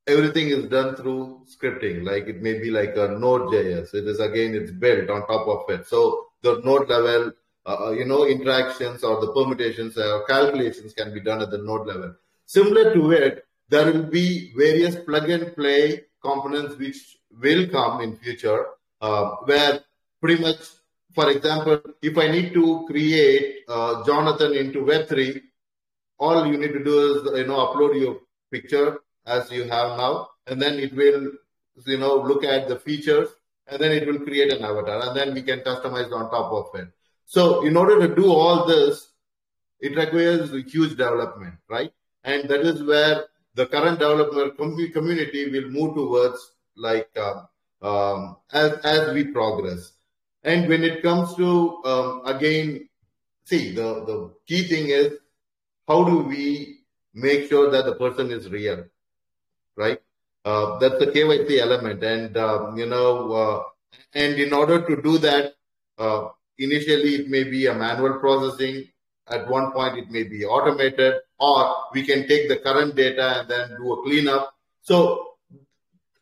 [0.08, 2.04] everything is done through scripting.
[2.04, 3.94] Like it may be like a Node.js.
[3.94, 5.88] It is again, it's built on top of it.
[5.88, 7.32] So the node level,
[7.66, 11.58] uh, uh you know, interactions or the permutations or calculations can be done at the
[11.58, 12.16] node level.
[12.46, 18.18] Similar to it, there will be various plug and play components which will come in
[18.18, 18.66] future,
[19.02, 19.82] uh, where
[20.22, 20.60] pretty much,
[21.14, 25.42] for example, if I need to create uh, Jonathan into Web3,
[26.20, 28.20] all you need to do is, you know, upload your
[28.52, 31.32] picture, as you have now, and then it will,
[31.86, 33.30] you know, look at the features,
[33.68, 36.80] and then it will create an avatar, and then we can customize on top of
[36.80, 36.88] it.
[37.26, 39.08] So, in order to do all this,
[39.80, 41.92] it requires a huge development, right?
[42.26, 44.58] And that is where the current development
[44.94, 47.44] community will move towards, like uh,
[47.82, 49.94] um, as as we progress.
[50.44, 52.90] And when it comes to um, again,
[53.46, 55.14] see the the key thing is
[55.88, 56.80] how do we
[57.14, 58.86] make sure that the person is real
[59.76, 60.00] right?
[60.44, 63.64] Uh, that's the KYC element, and um, you know, uh,
[64.14, 65.54] and in order to do that,
[65.98, 68.88] uh, initially it may be a manual processing.
[69.28, 73.50] At one point, it may be automated, or we can take the current data and
[73.50, 74.54] then do a cleanup.
[74.82, 75.30] So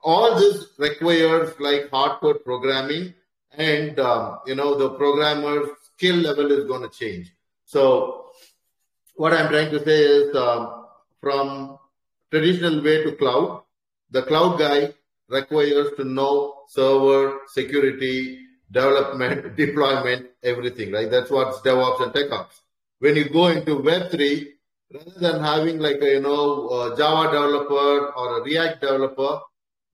[0.02, 3.14] all this requires like hardcore programming,
[3.58, 7.34] and um, you know, the programmer's skill level is going to change.
[7.66, 8.28] So
[9.16, 10.86] what I'm trying to say is um,
[11.20, 11.78] from
[12.32, 13.64] traditional way to cloud.
[14.12, 14.94] The cloud guy
[15.28, 18.40] requires to know server, security,
[18.72, 21.10] development, deployment, everything, right?
[21.10, 22.63] That's what's DevOps and TechOps.
[23.04, 24.48] When you go into Web3,
[24.94, 29.42] rather than having like a you know a Java developer or a React developer,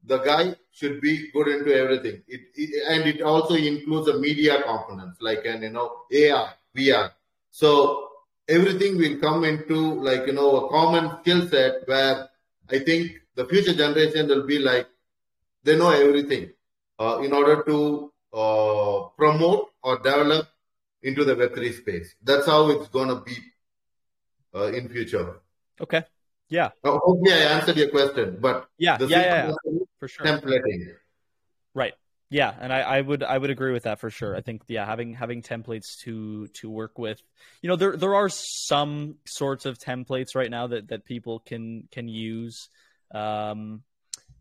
[0.05, 2.21] the guy should be good into everything.
[2.27, 7.09] It, it, and it also includes the media components like an you know AR, VR.
[7.49, 8.09] So
[8.47, 12.29] everything will come into like you know a common skill set where
[12.69, 14.87] I think the future generation will be like
[15.63, 16.51] they know everything
[16.99, 20.47] uh, in order to uh, promote or develop
[21.01, 22.15] into the Web3 space.
[22.23, 23.37] That's how it's going to be
[24.55, 25.41] uh, in future.
[25.81, 26.03] Okay.
[26.49, 26.69] Yeah.
[26.83, 28.37] hopefully, I answered your question.
[28.41, 30.25] But yeah, yeah, yeah, yeah, for sure.
[30.25, 30.93] Templating.
[31.75, 31.93] Right.
[32.31, 34.35] Yeah, and I, I would I would agree with that for sure.
[34.35, 37.19] I think yeah, having having templates to to work with,
[37.61, 41.87] you know, there there are some sorts of templates right now that that people can
[41.91, 42.69] can use,
[43.15, 43.81] um,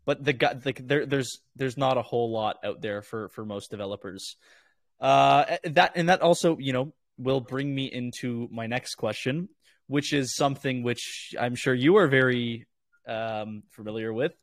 [0.05, 3.71] but the, the there there's there's not a whole lot out there for for most
[3.71, 4.35] developers.
[4.99, 9.49] Uh, that and that also you know will bring me into my next question,
[9.87, 12.65] which is something which I'm sure you are very
[13.07, 14.33] um, familiar with.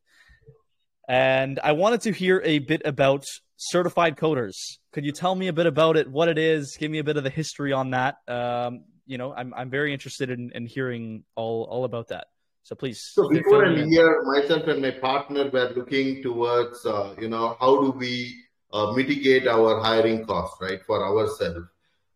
[1.08, 3.24] And I wanted to hear a bit about
[3.56, 4.56] certified coders.
[4.92, 6.76] Could you tell me a bit about it, what it is?
[6.78, 8.16] Give me a bit of the history on that.
[8.28, 12.26] Um, you know, I'm, I'm very interested in, in hearing all, all about that.
[12.64, 13.00] So please.
[13.12, 17.80] So before a year, myself and my partner were looking towards, uh, you know, how
[17.80, 18.34] do we
[18.72, 21.66] uh, mitigate our hiring costs, right, for ourselves.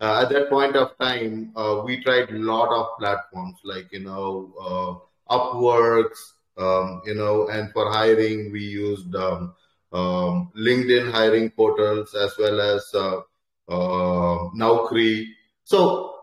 [0.00, 4.00] Uh, at that point of time, uh, we tried a lot of platforms like, you
[4.00, 6.18] know, uh, Upworks,
[6.56, 9.54] um, you know, and for hiring, we used um,
[9.92, 13.20] um, LinkedIn hiring portals as well as uh,
[13.68, 15.26] uh, Naukri.
[15.64, 16.14] So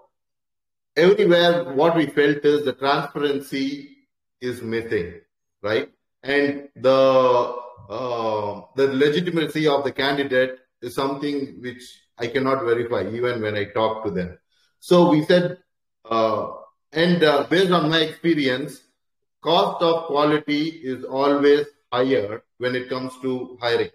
[0.96, 3.96] everywhere, what we felt is the transparency
[4.42, 5.22] is missing,
[5.62, 5.90] right?
[6.24, 11.84] And the uh, the legitimacy of the candidate is something which
[12.18, 14.38] I cannot verify even when I talk to them.
[14.80, 15.58] So we said,
[16.10, 16.48] uh,
[16.92, 18.82] and uh, based on my experience,
[19.42, 23.92] cost of quality is always higher when it comes to hiring.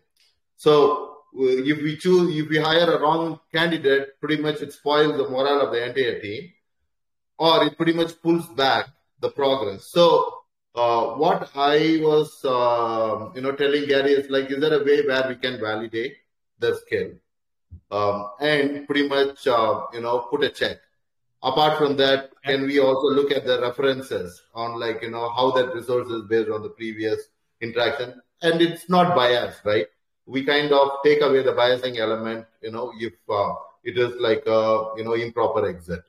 [0.56, 5.16] So uh, if we choose, if we hire a wrong candidate, pretty much it spoils
[5.16, 6.52] the morale of the entire team,
[7.38, 8.86] or it pretty much pulls back
[9.20, 9.90] the progress.
[9.90, 10.41] So
[10.74, 15.06] uh, what I was, uh, you know, telling Gary is like, is there a way
[15.06, 16.16] where we can validate
[16.58, 17.12] the skill
[17.90, 20.78] um, and pretty much, uh, you know, put a check.
[21.42, 25.50] Apart from that, can we also look at the references on like, you know, how
[25.50, 27.20] that resource is based on the previous
[27.60, 28.20] interaction?
[28.42, 29.86] And it's not biased, right?
[30.26, 33.54] We kind of take away the biasing element, you know, if uh,
[33.84, 36.02] it is like a, you know, improper exit.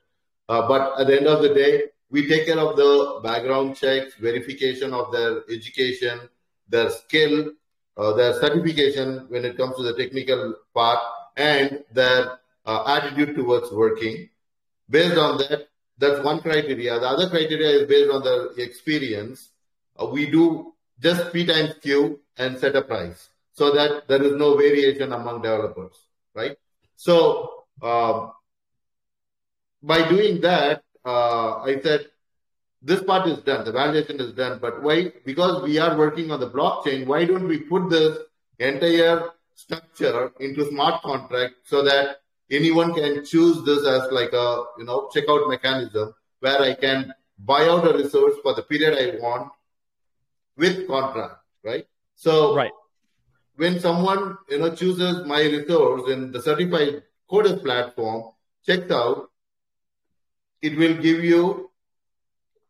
[0.47, 4.13] Uh, but at the end of the day, we take care of the background checks,
[4.21, 6.29] verification of their education,
[6.69, 7.51] their skill,
[7.97, 10.99] uh, their certification when it comes to the technical part,
[11.35, 14.29] and their uh, attitude towards working.
[14.87, 16.99] Based on that, that's one criteria.
[16.99, 19.49] The other criteria is based on the experience.
[19.99, 20.71] Uh, we do
[21.01, 25.41] just P times Q and set a price so that there is no variation among
[25.41, 25.97] developers,
[26.35, 26.57] right?
[26.95, 28.33] So um,
[29.81, 32.07] by doing that, uh, I said,
[32.81, 35.11] this part is done, the validation is done, but why?
[35.25, 38.17] Because we are working on the blockchain, why don't we put this
[38.59, 42.17] entire structure into smart contract so that
[42.51, 47.67] anyone can choose this as like a, you know, checkout mechanism where I can buy
[47.67, 49.51] out a resource for the period I want
[50.57, 51.87] with contract, right?
[52.15, 52.71] So right.
[53.55, 58.31] when someone, you know, chooses my resource in the certified coders platform,
[58.65, 59.29] checks out,
[60.63, 61.69] it will give you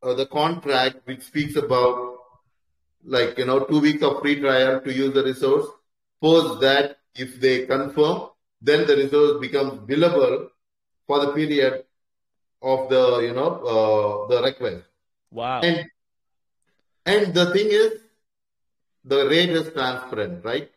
[0.02, 2.18] uh, the contract which speaks about
[3.06, 5.68] like you know two weeks of free trial to use the resource.
[6.22, 8.30] Post that if they confirm,
[8.62, 10.48] then the resource becomes billable
[11.06, 11.84] for the period
[12.62, 14.84] of the you know uh, the request.
[15.30, 15.62] Wow.
[15.62, 15.86] And
[17.06, 18.00] and the thing is,
[19.04, 20.70] the rate is transparent, right?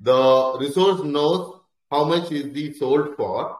[0.00, 3.58] The resource knows how much is the sold for.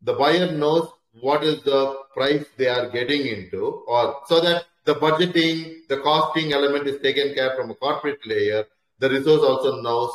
[0.00, 0.88] The buyer knows
[1.20, 6.52] what is the price they are getting into, or so that the budgeting, the costing
[6.52, 8.64] element is taken care from a corporate layer.
[8.98, 10.10] The resource also knows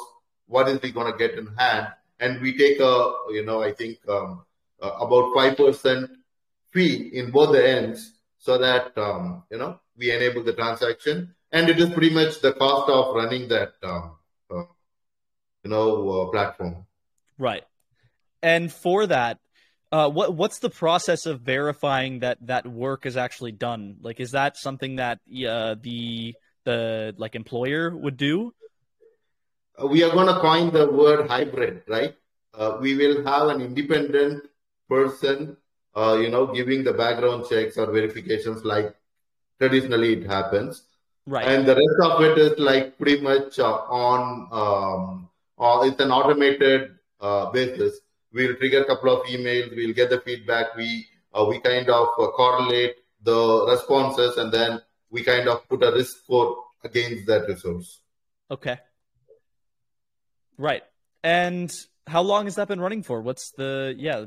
[0.48, 1.88] what is he going to get in hand,
[2.20, 4.44] and we take a, you know, I think um,
[4.82, 6.10] uh, about five percent
[6.71, 11.69] fee in both the ends, so that um, you know we enable the transaction, and
[11.69, 14.17] it is pretty much the cost of running that, um,
[14.52, 14.63] uh,
[15.63, 16.86] you know, uh, platform.
[17.38, 17.63] Right,
[18.42, 19.40] and for that,
[19.94, 23.98] uh, what what's the process of verifying that that work is actually done?
[24.02, 26.33] Like, is that something that uh, the
[26.65, 28.56] the like employer would do?
[29.77, 32.15] Uh, we are going to coin the word hybrid, right?
[32.56, 34.44] Uh, we will have an independent
[34.89, 35.58] person,
[35.96, 38.96] uh, you know, giving the background checks or verifications like
[39.60, 40.83] traditionally it happens.
[41.27, 41.48] Right.
[41.48, 46.12] And the rest of it is like pretty much uh, on, um, or it's an
[46.12, 48.00] automated uh, basis.
[48.34, 49.75] We'll trigger a couple of emails.
[49.75, 50.75] We'll get the feedback.
[50.75, 55.84] We uh, we kind of uh, correlate the responses, and then we kind of put
[55.84, 58.02] a risk score against that resource.
[58.50, 58.77] Okay.
[60.58, 60.84] Right.
[61.23, 61.71] And
[62.08, 63.21] how long has that been running for?
[63.21, 64.25] What's the yeah?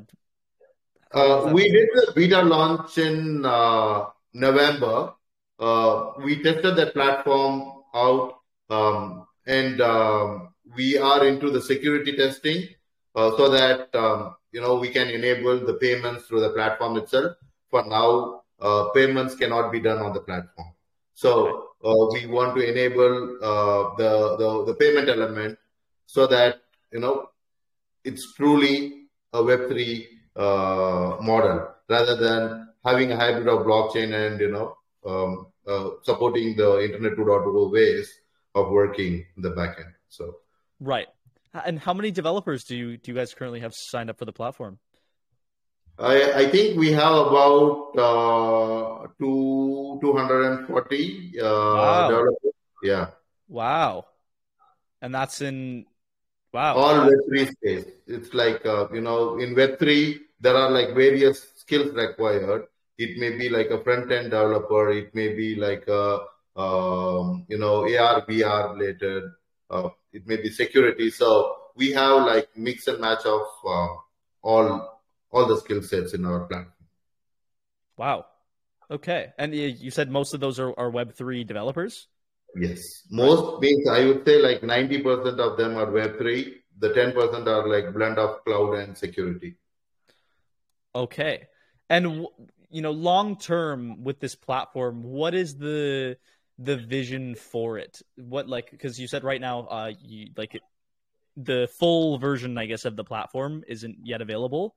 [1.13, 5.15] Uh, we did the beta launch in uh, November.
[5.59, 8.41] Uh, we tested that platform out,
[8.71, 12.69] um, and um, we are into the security testing
[13.17, 17.37] so that um, you know we can enable the payments through the platform itself.
[17.71, 20.69] For now, uh, payments cannot be done on the platform.
[21.15, 23.39] So uh, we want to enable
[23.97, 25.59] the, the the payment element
[26.07, 26.63] so that
[26.93, 27.31] you know
[28.05, 30.07] it's truly a Web3
[30.37, 36.57] uh, model rather than having a hybrid of blockchain and you know um, uh, supporting
[36.57, 38.13] the Internet 2.0 ways
[38.55, 39.93] of working in the backend.
[40.09, 40.37] So
[40.81, 41.09] right.
[41.53, 44.33] And how many developers do you do you guys currently have signed up for the
[44.33, 44.79] platform?
[45.99, 52.09] I, I think we have about uh, two two hundred and forty uh, wow.
[52.09, 52.53] developers.
[52.83, 53.07] Yeah.
[53.49, 54.07] Wow.
[55.01, 55.87] And that's in
[56.57, 56.75] Wow.
[56.77, 57.85] All Web3 space.
[58.07, 62.65] It's like, uh, you know, in Web3, there are like various skills required.
[62.97, 64.91] It may be like a front end developer.
[64.91, 66.21] It may be like a,
[66.57, 69.25] um, you know, AR, VR related.
[69.69, 71.11] Uh, it may be security.
[71.11, 73.89] So we have like mix and match of uh,
[74.43, 75.01] all
[75.31, 76.73] all the skill sets in our platform.
[77.99, 78.27] Wow.
[78.91, 79.33] Okay.
[79.39, 82.09] And you said most of those are, are Web3 developers?
[82.55, 83.03] Yes.
[83.11, 86.55] Most means I would say like 90% of them are Web3.
[86.79, 89.57] The 10% are like blend of cloud and security.
[90.95, 91.49] Okay.
[91.91, 92.27] And,
[92.71, 96.17] you know, long term with this platform, what is the
[96.59, 98.01] the vision for it?
[98.17, 100.63] What like because you said right now, uh, you like it,
[101.37, 104.75] the full version, I guess, of the platform isn't yet available.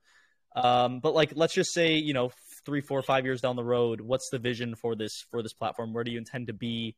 [0.54, 2.32] Um, but like, let's just say, you know,
[2.66, 5.92] three, four, five years down the road, what's the vision for this for this platform?
[5.92, 6.96] Where do you intend to be?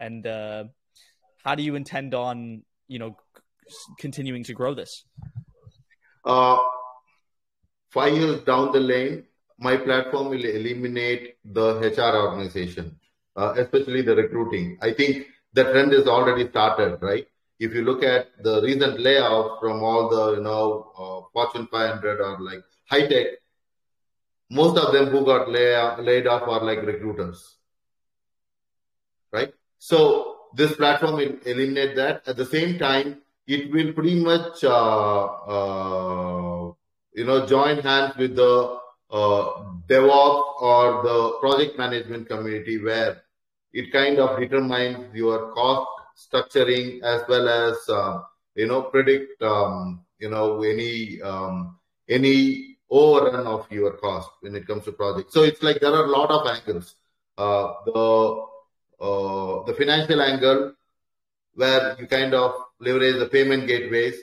[0.00, 0.64] and uh,
[1.44, 3.16] how do you intend on you know
[3.98, 5.04] continuing to grow this?
[6.24, 6.58] Uh,
[7.90, 9.24] five years down the lane,
[9.58, 12.98] my platform will eliminate the HR organization,
[13.36, 14.78] uh, especially the recruiting.
[14.82, 17.26] I think the trend is already started, right?
[17.58, 22.20] If you look at the recent layoff from all the you know uh, Fortune 500
[22.20, 23.26] or like high tech,
[24.50, 27.56] most of them who got lay, laid off are like recruiters,
[29.32, 29.52] right?
[29.78, 32.26] So this platform will eliminate that.
[32.26, 36.72] At the same time, it will pretty much, uh, uh,
[37.14, 38.79] you know, join hands with the
[39.12, 43.22] DevOps or the project management community where
[43.72, 48.20] it kind of determines your cost structuring as well as, uh,
[48.54, 54.66] you know, predict, um, you know, any, um, any overrun of your cost when it
[54.66, 55.32] comes to projects.
[55.32, 56.94] So it's like there are a lot of angles.
[57.38, 58.46] Uh, the
[59.00, 60.74] uh, the financial angle,
[61.54, 64.14] where you kind of leverage the payment gateways,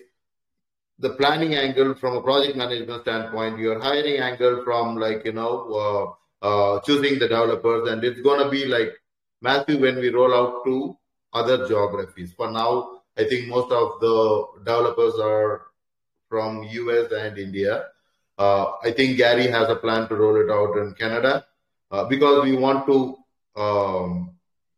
[1.00, 6.18] the planning angle from a project management standpoint, your hiring angle from like, you know,
[6.42, 8.94] uh, uh, choosing the developers, and it's going to be like
[9.42, 10.98] massive when we roll out to
[11.34, 12.34] other geographies.
[12.34, 15.68] For now, I think most of the developers are
[16.30, 17.86] from US and India.
[18.38, 21.46] Uh, I think Gary has a plan to roll it out in Canada
[21.90, 23.18] uh, because we want to
[23.56, 24.32] um,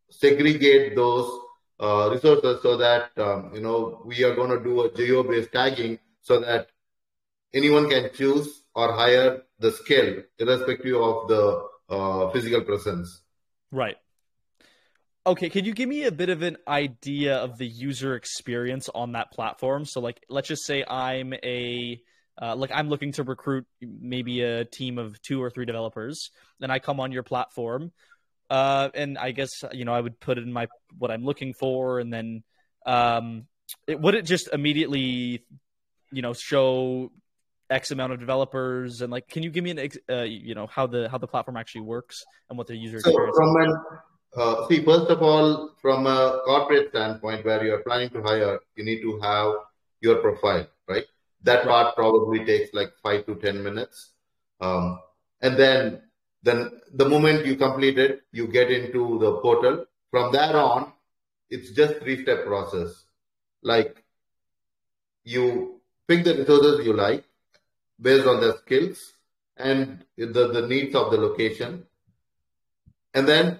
[0.10, 1.30] segregate those
[1.80, 6.00] uh, resources so that um, you know we are going to do a geo-based tagging
[6.30, 6.68] so that
[7.56, 13.22] anyone can choose or hire the skill irrespective of the uh, physical presence.
[13.72, 13.98] Right.
[15.26, 19.14] Okay, can you give me a bit of an idea of the user experience on
[19.14, 19.86] that platform?
[19.86, 22.00] So, like, let's just say I'm a
[22.42, 26.30] uh, like I'm looking to recruit maybe a team of two or three developers,
[26.62, 27.92] and I come on your platform.
[28.50, 30.68] Uh, and I guess you know I would put in my
[30.98, 32.44] what I'm looking for, and then
[32.86, 33.48] um,
[33.88, 35.44] it, would it just immediately
[36.12, 37.12] you know show
[37.70, 40.88] X amount of developers and like can you give me an uh, you know how
[40.88, 43.82] the how the platform actually works and what the user so experience from an
[44.38, 48.60] uh, see first of all from a corporate standpoint where you are planning to hire
[48.76, 49.54] you need to have
[50.02, 51.06] your profile right
[51.44, 54.12] that part probably takes like five to ten minutes
[54.62, 55.00] um,
[55.42, 56.02] and then
[56.44, 59.86] then the moment you complete it, you get into the portal.
[60.10, 60.94] From there on,
[61.50, 63.06] it's just three step process.
[63.62, 64.04] Like
[65.24, 65.79] you
[66.10, 67.24] pick the resources you like
[68.02, 69.14] based on their skills
[69.56, 71.86] and the, the needs of the location.
[73.14, 73.60] And then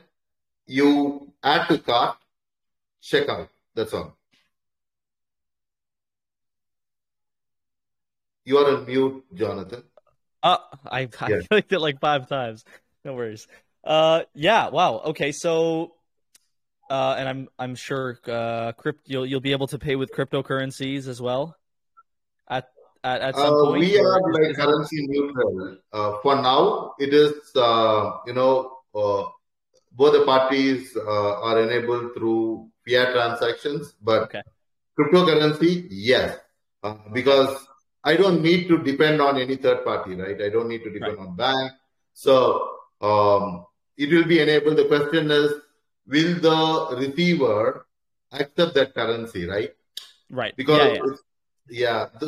[0.66, 2.18] you add to cart,
[3.02, 3.50] check out.
[3.76, 4.18] That's all.
[8.46, 9.84] You are on mute, Jonathan.
[10.42, 10.58] Uh,
[10.90, 11.42] I, I yeah.
[11.50, 12.66] clicked it like five times.
[13.06, 13.48] No worries.
[13.84, 14.70] Uh, yeah.
[14.70, 15.02] Wow.
[15.06, 15.32] Okay.
[15.32, 15.94] So,
[16.90, 21.08] uh, and I'm I'm sure uh, crypt you'll you'll be able to pay with cryptocurrencies
[21.08, 21.59] as well.
[23.04, 23.80] At at, some uh, point.
[23.80, 25.78] We are like currency neutral.
[25.92, 29.24] Uh, for now, it is uh, you know uh,
[29.92, 34.42] both the parties uh, are enabled through fiat transactions, but okay.
[35.00, 36.38] cryptocurrency, yes,
[37.14, 37.56] because
[38.04, 40.42] I don't need to depend on any third party, right?
[40.42, 41.28] I don't need to depend right.
[41.28, 41.72] on bank.
[42.14, 42.68] So
[43.02, 43.66] um,
[43.98, 44.78] it will be enabled.
[44.78, 45.54] The question is,
[46.08, 47.86] will the receiver
[48.32, 49.72] accept that currency, right?
[50.30, 50.56] Right.
[50.56, 51.16] Because yeah, yeah.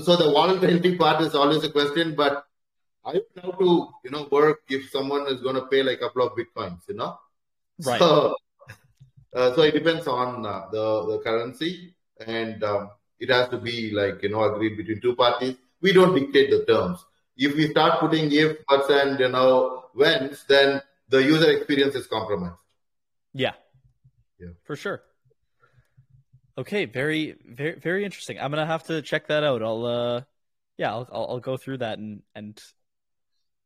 [0.04, 2.46] So the volatility part is always a question, but
[3.04, 6.02] I would have to, you know, work if someone is going to pay like a
[6.02, 7.18] couple of bitcoins, you know.
[7.84, 8.00] Right.
[8.00, 8.36] So,
[9.36, 13.92] uh, so it depends on uh, the the currency, and um, it has to be
[13.92, 15.56] like you know agreed between two parties.
[15.82, 17.04] We don't dictate the terms.
[17.36, 22.06] If we start putting if, buts, and you know whens, then the user experience is
[22.06, 22.56] compromised.
[23.34, 23.54] Yeah.
[24.40, 24.50] Yeah.
[24.64, 25.02] For sure.
[26.58, 28.38] Okay, very, very, very interesting.
[28.40, 29.64] I'm gonna have to check that out.
[29.64, 30.22] I'll, uh,
[30.78, 32.62] yeah, I'll, I'll, I'll go through that and and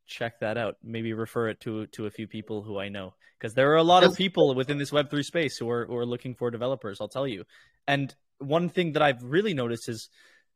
[0.07, 0.77] check that out.
[0.83, 3.83] Maybe refer it to to a few people who I know because there are a
[3.83, 6.99] lot of people within this Web three space who are who are looking for developers.
[7.01, 7.45] I'll tell you.
[7.87, 10.09] And one thing that I've really noticed is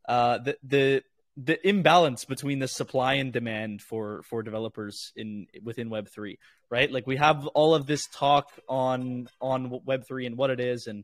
[0.08, 1.04] uh, the the
[1.38, 6.38] the imbalance between the supply and demand for for developers in within Web three.
[6.70, 10.60] Right, like we have all of this talk on on Web three and what it
[10.60, 11.04] is, and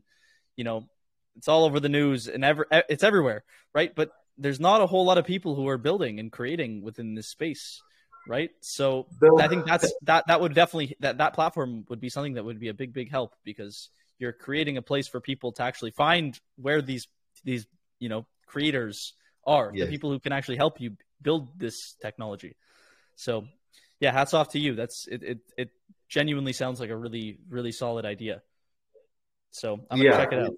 [0.56, 0.86] you know
[1.36, 3.44] it's all over the news and ever it's everywhere.
[3.74, 7.14] Right, but there's not a whole lot of people who are building and creating within
[7.14, 7.82] this space
[8.26, 8.50] right?
[8.60, 9.06] So
[9.38, 12.58] I think that's that that would definitely that that platform would be something that would
[12.58, 16.38] be a big big help because you're creating a place for people to actually find
[16.56, 17.06] where these
[17.44, 17.66] these
[17.98, 19.14] you know creators
[19.46, 19.86] are, yes.
[19.86, 22.56] the people who can actually help you build this technology.
[23.14, 23.46] So
[24.00, 24.74] yeah, hats off to you.
[24.74, 25.70] That's it it it
[26.08, 28.42] genuinely sounds like a really really solid idea.
[29.50, 30.54] So I'm gonna yeah, check it out.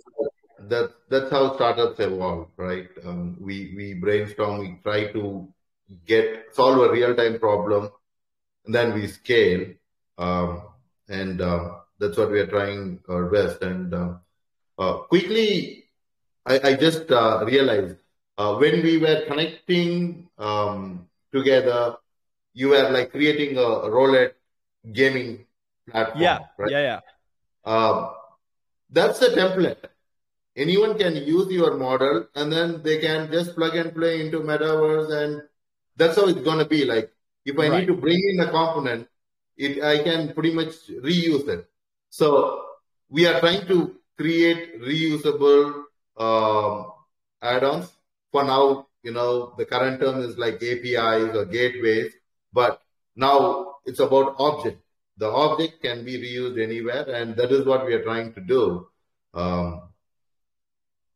[0.69, 2.89] That that's how startups evolve, right?
[3.05, 5.49] Um, we we brainstorm, we try to
[6.05, 7.91] get solve a real time problem,
[8.67, 9.73] and then we scale.
[10.19, 10.63] Um,
[11.09, 13.63] and uh, that's what we are trying our best.
[13.63, 14.15] And uh,
[14.79, 15.85] uh, quickly,
[16.45, 17.97] I, I just uh, realized
[18.37, 21.97] uh, when we were connecting um, together,
[22.53, 24.37] you were like creating a roulette
[24.93, 25.47] gaming
[25.91, 26.23] platform.
[26.23, 26.71] Yeah, right?
[26.71, 27.01] yeah, yeah.
[27.65, 28.13] Um,
[28.91, 29.89] that's the template
[30.59, 35.11] anyone can use your model and then they can just plug and play into metaverse
[35.23, 35.43] and
[35.97, 36.85] that's how it's going to be.
[36.85, 37.11] Like
[37.45, 37.81] if I right.
[37.81, 39.09] need to bring in a component,
[39.57, 41.67] it I can pretty much reuse it.
[42.11, 42.65] So
[43.09, 45.85] we are trying to create reusable
[46.17, 46.93] um,
[47.41, 47.89] add-ons.
[48.33, 52.13] For now, you know, the current term is like APIs or gateways,
[52.53, 52.83] but
[53.17, 54.83] now it's about object.
[55.17, 58.87] The object can be reused anywhere, and that is what we are trying to do.
[59.35, 59.89] Um,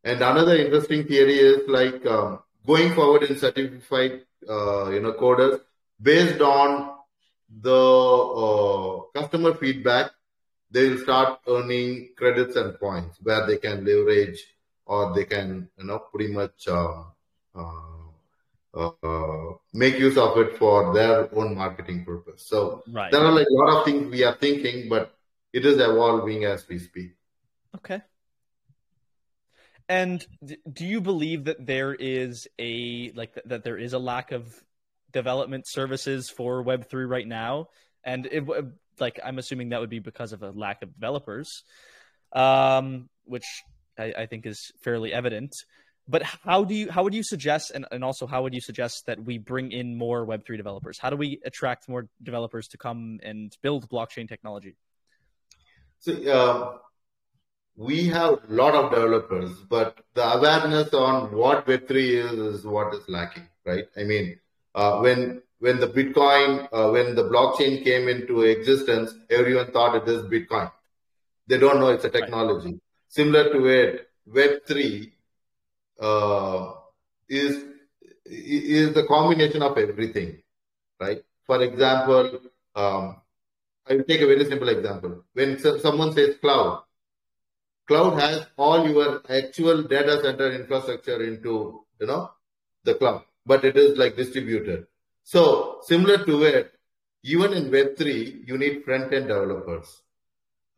[0.05, 5.61] and another interesting theory is like um, going forward in certified uh, you know coders
[6.01, 6.97] based on
[7.61, 10.11] the uh, customer feedback
[10.71, 14.43] they will start earning credits and points where they can leverage
[14.87, 17.03] or they can you know pretty much uh,
[17.55, 22.43] uh, uh make use of it for their own marketing purpose.
[22.47, 23.13] So right.
[23.13, 25.15] there are like a lot of things we are thinking but
[25.53, 27.13] it is evolving as we speak.
[27.77, 28.01] Okay
[29.89, 30.25] and
[30.73, 34.53] do you believe that there is a like that there is a lack of
[35.13, 37.69] development services for Web three right now?
[38.05, 38.45] And it,
[38.99, 41.65] like I'm assuming that would be because of a lack of developers,
[42.33, 43.45] um, which
[43.99, 45.53] I, I think is fairly evident.
[46.09, 49.07] But how do you how would you suggest and, and also how would you suggest
[49.07, 50.99] that we bring in more Web three developers?
[50.99, 54.77] How do we attract more developers to come and build blockchain technology?
[56.01, 56.79] So uh,
[57.77, 62.95] we have a lot of developers, but the awareness on what Web3 is is what
[62.95, 63.87] is lacking, right?
[63.97, 64.39] I mean,
[64.75, 70.09] uh, when when the Bitcoin, uh, when the blockchain came into existence, everyone thought it
[70.09, 70.71] is Bitcoin.
[71.47, 72.73] They don't know it's a technology.
[72.73, 72.81] Right.
[73.09, 75.13] Similar to it, Web3
[76.01, 76.73] uh,
[77.29, 77.65] is
[78.27, 80.43] is the combination of everything,
[81.01, 81.23] right?
[81.47, 82.41] For example,
[82.75, 83.17] um,
[83.87, 85.25] I will take a very simple example.
[85.33, 86.85] When someone says cloud,
[87.89, 92.31] cloud has all your actual data center infrastructure into, you know,
[92.85, 94.87] the cloud, but it is like distributed.
[95.25, 96.73] So similar to it,
[97.25, 100.03] even in Web3, you need front-end developers.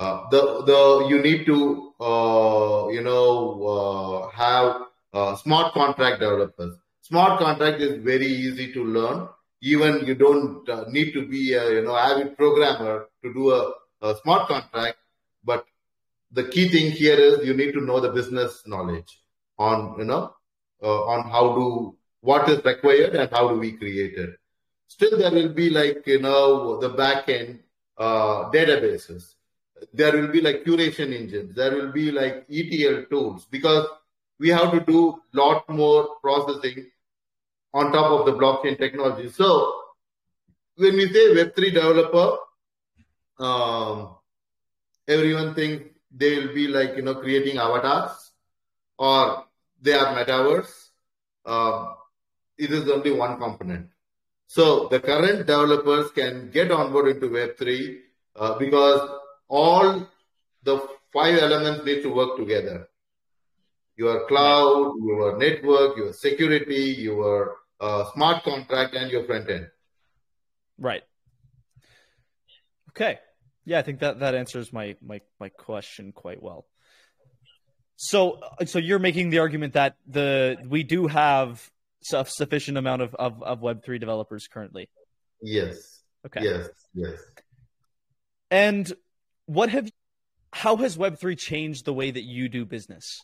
[0.01, 4.83] Uh, the the you need to uh, you know uh, have
[5.13, 6.75] uh, smart contract developers.
[7.03, 9.29] Smart contract is very easy to learn.
[9.63, 13.73] Even you don't uh, need to be a you know avid programmer to do a,
[14.03, 14.99] a smart contract.
[15.45, 15.65] But
[16.35, 19.21] the key thing here is you need to know the business knowledge
[19.59, 20.35] on you know
[20.83, 24.31] uh, on how to what is required and how do we create it.
[24.89, 27.61] Still, there will be like you know the back end
[27.99, 29.35] uh, databases.
[29.93, 31.55] There will be like curation engines.
[31.55, 33.87] There will be like ETL tools because
[34.41, 36.91] we have to do lot more processing
[37.73, 39.31] on top of the blockchain technology.
[39.31, 39.73] So
[40.77, 42.39] when we say Web3 developer,
[43.39, 44.17] um,
[45.07, 48.33] everyone thinks they will be like, you know, creating avatars
[48.99, 49.45] or
[49.81, 50.91] they are metaverse.
[51.45, 51.97] Um,
[52.57, 53.89] it is only one component.
[54.47, 57.99] So the current developers can get on board into Web3
[58.37, 59.11] uh, because
[59.49, 60.07] all
[60.63, 62.89] the five elements need to work together.
[63.97, 69.69] Your cloud, your network, your security, your uh, smart contract, and your front end.
[70.79, 71.03] Right.
[72.91, 73.19] Okay.
[73.65, 76.67] Yeah, I think that that answers my my my question quite well.
[77.97, 81.71] So so you're making the argument that the we do have
[82.13, 84.91] a sufficient amount of, of, of Web3 developers currently.
[85.41, 86.03] Yes.
[86.27, 86.43] Okay.
[86.43, 86.69] Yes.
[86.95, 87.19] Yes.
[88.51, 88.93] And
[89.47, 89.91] what have
[90.53, 93.21] how has Web3 changed the way that you do business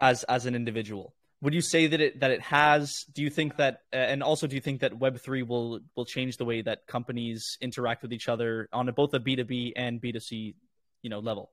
[0.00, 1.14] as as an individual?
[1.42, 3.04] Would you say that it that it has?
[3.14, 6.04] Do you think that, uh, and also do you think that Web three will will
[6.04, 9.44] change the way that companies interact with each other on a, both a B two
[9.44, 10.54] B and B two C,
[11.00, 11.50] you know, level?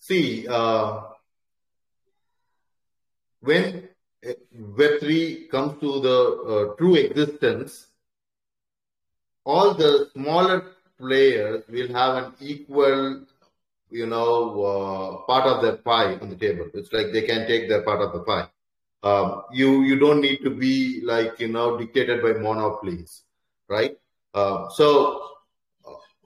[0.00, 1.00] See, uh,
[3.40, 3.88] when
[4.22, 6.18] Web3 comes to the
[6.72, 7.86] uh, true existence,
[9.44, 13.24] all the smaller players will have an equal,
[13.90, 16.66] you know, uh, part of their pie on the table.
[16.74, 18.48] It's like they can take their part of the pie.
[19.02, 23.22] Um, you you don't need to be like you know dictated by monopolies,
[23.68, 23.96] right?
[24.34, 25.30] Uh, so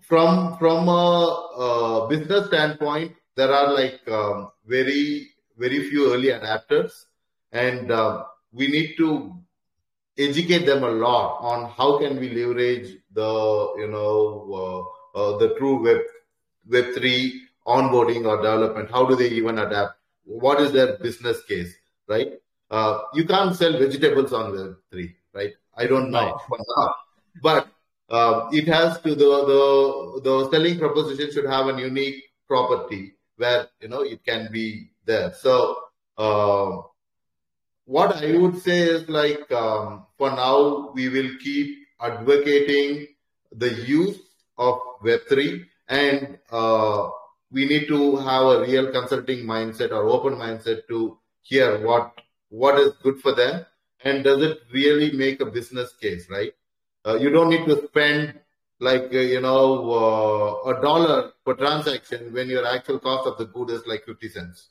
[0.03, 1.25] from from a,
[1.57, 7.05] a, business standpoint, there are like um, very very few early adapters
[7.53, 9.33] and uh, we need to
[10.19, 15.55] educate them a lot on how can we leverage the you know uh, uh, the
[15.59, 16.01] true web
[16.69, 18.91] web 3 onboarding or development.
[18.91, 19.95] How do they even adapt?
[20.25, 21.73] What is their business case
[22.09, 22.33] right
[22.75, 25.53] uh, you can't sell vegetables on web 3 right?
[25.77, 26.41] I don't know.
[26.51, 26.95] Right.
[27.43, 27.69] but
[28.09, 33.69] uh, it has to the, the the selling proposition should have a unique property where
[33.81, 35.33] you know it can be there.
[35.35, 35.77] So
[36.17, 36.83] uh,
[37.87, 43.09] what I would say is like um, for now we will keep advocating
[43.53, 44.19] the use
[44.59, 47.09] of Web3 and uh,
[47.51, 52.79] we need to have a real consulting mindset or open mindset to hear what what
[52.79, 53.65] is good for them
[54.05, 56.53] and does it really make a business case, right?
[57.07, 58.39] Uh, you don't need to spend
[58.81, 63.47] like uh, you know uh, a dollar per transaction when your actual cost of the
[63.47, 64.69] good is like 50 cents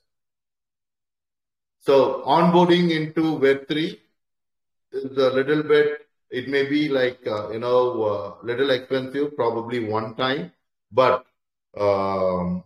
[1.86, 4.00] so onboarding into Web3
[4.94, 9.80] is a little bit, it may be like, uh, you know, uh, little expensive, probably
[9.84, 10.54] one time,
[10.94, 11.26] but
[11.78, 12.64] um,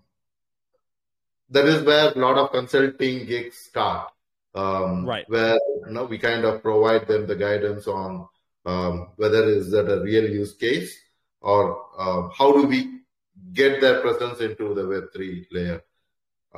[1.49, 4.11] that is where a lot of consulting gigs start.
[4.57, 5.25] Um, right.
[5.29, 8.27] Where, you know, we kind of provide them the guidance on
[8.65, 10.97] um, whether is that a real use case
[11.41, 13.01] or uh, how do we
[13.53, 15.83] get their presence into the Web3 layer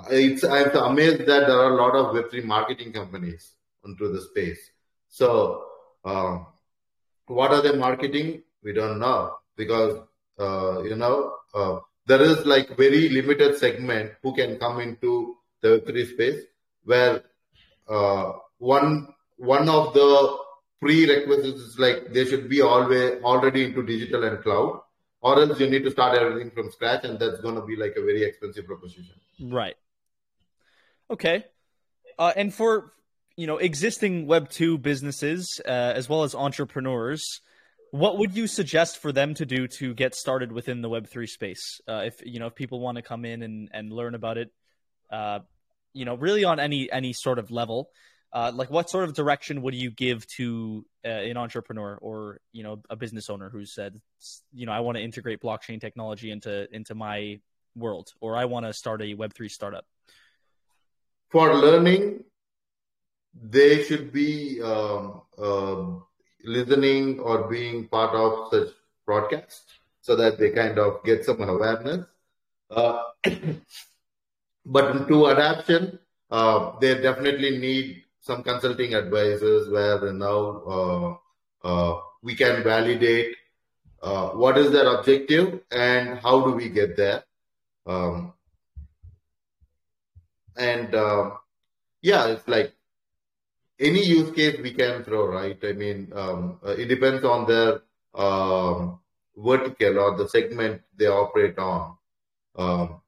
[0.10, 3.54] it's I'm amazed that there are a lot of Web3 marketing companies
[3.86, 4.60] into the space.
[5.10, 5.66] So,
[6.06, 6.39] uh,
[7.28, 8.43] what are they marketing?
[8.64, 10.00] We don't know because
[10.39, 15.80] uh, you know uh, there is like very limited segment who can come into the
[15.80, 16.43] Web3 space
[16.84, 17.24] where
[17.89, 20.37] uh, one one of the
[20.79, 24.81] prerequisites is like they should be always already into digital and cloud
[25.21, 27.93] or else you need to start everything from scratch and that's going to be like
[27.97, 29.75] a very expensive proposition right
[31.11, 31.45] Okay.
[32.17, 32.93] Uh, and for
[33.35, 37.41] you know existing Web two businesses uh, as well as entrepreneurs,
[37.91, 41.27] what would you suggest for them to do to get started within the Web three
[41.27, 41.81] space?
[41.87, 44.51] Uh, if you know if people want to come in and, and learn about it,
[45.11, 45.39] uh,
[45.93, 47.89] you know, really on any any sort of level,
[48.33, 52.63] uh, like what sort of direction would you give to uh, an entrepreneur or you
[52.63, 53.99] know a business owner who said,
[54.53, 57.39] you know, I want to integrate blockchain technology into into my
[57.75, 59.85] world, or I want to start a Web three startup?
[61.29, 62.23] for learning,
[63.33, 65.85] they should be um, uh,
[66.43, 68.73] listening or being part of such
[69.05, 72.05] broadcasts so that they kind of get some awareness.
[74.66, 75.99] But to adaptation,
[76.30, 81.20] uh, they definitely need some consulting advisors where now
[81.64, 83.36] uh, uh, we can validate
[84.01, 87.24] uh, what is their objective and how do we get there.
[87.86, 88.34] Um,
[90.55, 91.32] and uh,
[92.01, 92.74] yeah, it's like
[93.80, 95.57] any use case we can throw, right?
[95.64, 97.82] I mean, um, uh, it depends on their
[98.14, 98.99] um,
[99.36, 101.95] vertical or the segment they operate on.
[102.55, 103.01] Um,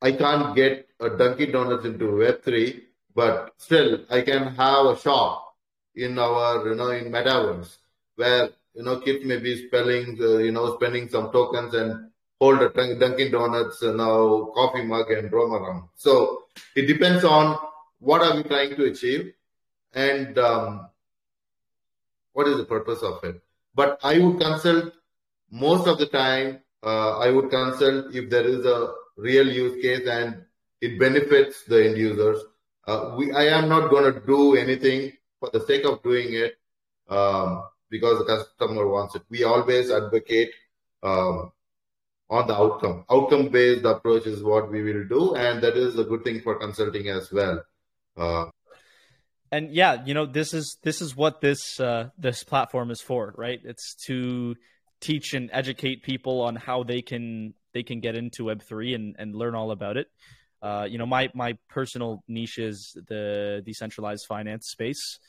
[0.00, 2.80] I can't get a Dunkin' Donuts into Web3,
[3.14, 5.56] but still I can have a shop
[5.94, 7.76] in our, you know, in metaverse
[8.16, 12.62] where, you know, kids may be spelling, uh, you know, spending some tokens and hold
[12.62, 15.88] a Dunkin' Donuts, you know, coffee mug and roam around.
[15.96, 16.44] So
[16.76, 17.58] it depends on
[17.98, 19.32] what are we trying to achieve
[19.92, 20.88] and um,
[22.32, 23.40] what is the purpose of it.
[23.74, 24.92] But I would consult
[25.50, 26.60] most of the time.
[26.82, 30.44] Uh, I would consult if there is a real use case and
[30.80, 32.40] it benefits the end users.
[32.86, 36.56] Uh, we, I am not going to do anything for the sake of doing it
[37.08, 39.22] um, because the customer wants it.
[39.28, 40.52] We always advocate
[41.02, 41.52] um,
[42.30, 43.04] on the outcome.
[43.10, 46.58] Outcome based approach is what we will do, and that is a good thing for
[46.58, 47.62] consulting as well.
[48.16, 48.46] Uh,
[49.50, 53.34] and yeah, you know this is this is what this uh, this platform is for,
[53.36, 53.60] right?
[53.64, 54.56] It's to
[55.00, 59.14] teach and educate people on how they can they can get into Web three and
[59.20, 60.08] and learn all about it.
[60.60, 65.20] Uh, you know, my my personal niche is the decentralized finance space.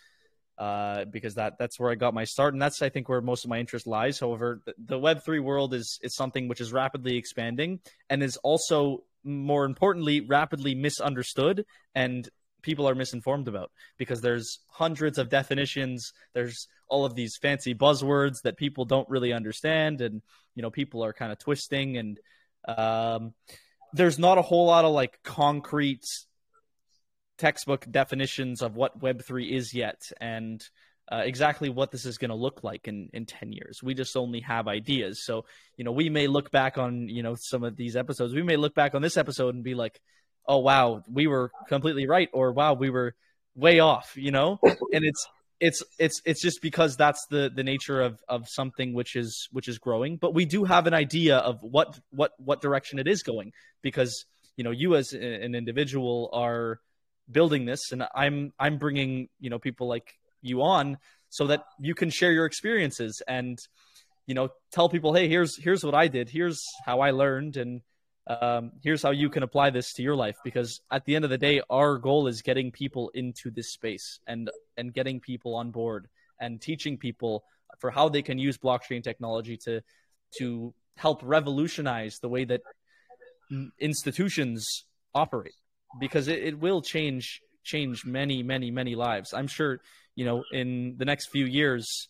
[0.58, 3.45] Uh, because that that's where I got my start, and that's I think where most
[3.45, 4.20] of my interest lies.
[4.20, 7.80] However, the, the Web three world is is something which is rapidly expanding
[8.10, 12.30] and is also more importantly rapidly misunderstood and
[12.62, 18.41] people are misinformed about because there's hundreds of definitions there's all of these fancy buzzwords
[18.43, 20.22] that people don't really understand and
[20.56, 22.18] you know people are kind of twisting and
[22.78, 23.34] um,
[23.93, 26.05] there's not a whole lot of like concrete
[27.38, 30.61] textbook definitions of what web3 is yet and
[31.11, 33.82] uh, exactly what this is going to look like in, in 10 years.
[33.82, 35.24] We just only have ideas.
[35.26, 35.45] So
[35.78, 38.34] you know we may look back on you know some of these episodes.
[38.34, 39.99] We may look back on this episode and be like
[40.49, 43.15] oh wow, we were completely right, or wow, we were
[43.55, 44.59] way off, you know?
[44.63, 45.28] And it's
[45.60, 49.68] it's it's it's just because that's the the nature of of something which is which
[49.68, 50.18] is growing.
[50.18, 53.51] But we do have an idea of what what what direction it is going
[53.82, 56.80] because you know you as an individual are
[57.32, 60.97] building this and i'm i'm bringing you know people like you on
[61.30, 63.60] so that you can share your experiences and
[64.26, 66.30] you know tell people hey here's here's what i did.
[66.30, 67.82] Here's how i learned and
[68.30, 71.32] um, here's how you can apply this to your life because at the end of
[71.32, 75.71] the day our goal is getting people into this space and and getting people on
[75.71, 76.07] board
[76.39, 77.43] and teaching people
[77.80, 79.82] for how they can use blockchain technology to
[80.38, 82.61] to help revolutionize the way that
[83.80, 85.55] institutions operate
[85.99, 89.34] because it, it will change change many many many lives.
[89.34, 89.82] I'm sure
[90.15, 92.09] you know in the next few years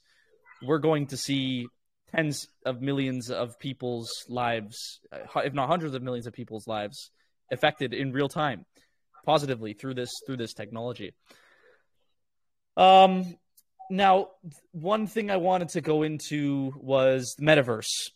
[0.62, 1.70] we're going to see
[2.16, 7.12] tens of millions of people's lives, uh, if not hundreds of millions of people's lives,
[7.52, 8.66] affected in real time,
[9.26, 11.14] positively through this through this technology.
[12.78, 13.36] Um,
[13.90, 14.30] now,
[14.72, 18.12] one thing I wanted to go into was the metaverse,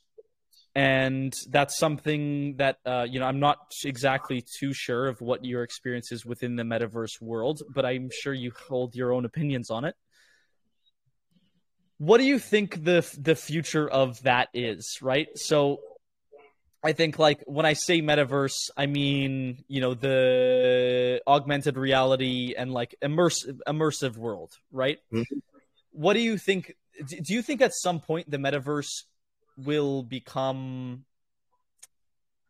[0.75, 5.63] and that's something that uh, you know I'm not exactly too sure of what your
[5.63, 9.85] experience is within the metaverse world, but I'm sure you hold your own opinions on
[9.85, 9.95] it
[11.97, 15.27] what do you think the the future of that is right?
[15.35, 15.79] So
[16.83, 22.71] i think like when i say metaverse i mean you know the augmented reality and
[22.73, 24.99] like immersive immersive world right?
[25.11, 25.37] Mm-hmm.
[25.91, 26.75] what do you think
[27.07, 29.03] do you think at some point the metaverse
[29.57, 31.05] will become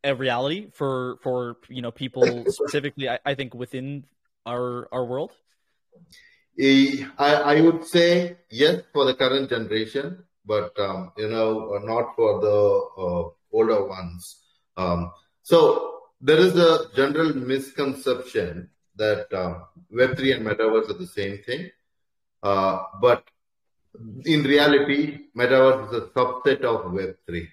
[0.03, 4.05] a reality for for you know people specifically I, I think within
[4.45, 5.31] our our world
[6.59, 12.41] I, I would say yes for the current generation, but um, you know not for
[12.41, 14.39] the uh, older ones.
[14.77, 19.59] Um, so there is a general misconception that uh,
[19.91, 21.71] Web3 and Metaverse are the same thing,
[22.43, 23.23] uh, but
[24.25, 27.47] in reality, Metaverse is a subset of Web3,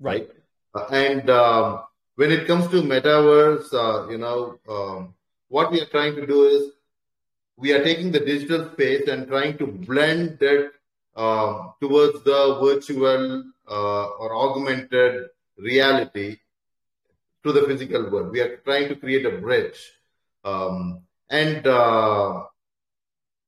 [0.00, 0.28] right?
[0.74, 1.82] Uh, and um,
[2.16, 5.14] when it comes to Metaverse, uh, you know um,
[5.48, 6.72] what we are trying to do is
[7.60, 10.72] we are taking the digital space and trying to blend that
[11.16, 16.38] uh, towards the virtual uh, or augmented reality
[17.44, 18.32] to the physical world.
[18.32, 19.78] We are trying to create a bridge,
[20.44, 22.44] um, and uh,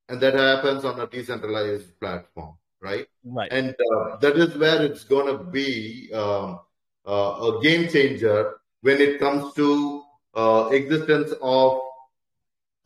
[0.09, 3.07] and that happens on a decentralized platform, right?
[3.25, 3.53] Right.
[3.53, 6.13] And uh, that is where it's going to be.
[6.13, 6.61] Um,
[7.07, 10.03] uh, a game changer when it comes to
[10.35, 11.81] uh, existence of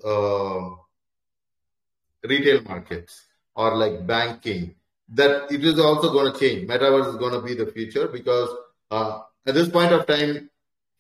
[0.05, 0.71] uh,
[2.27, 3.25] retail markets
[3.55, 4.75] or like banking.
[5.09, 6.69] That it is also going to change.
[6.69, 8.49] Metaverse is going to be the future because
[8.91, 10.51] uh, at this point of time,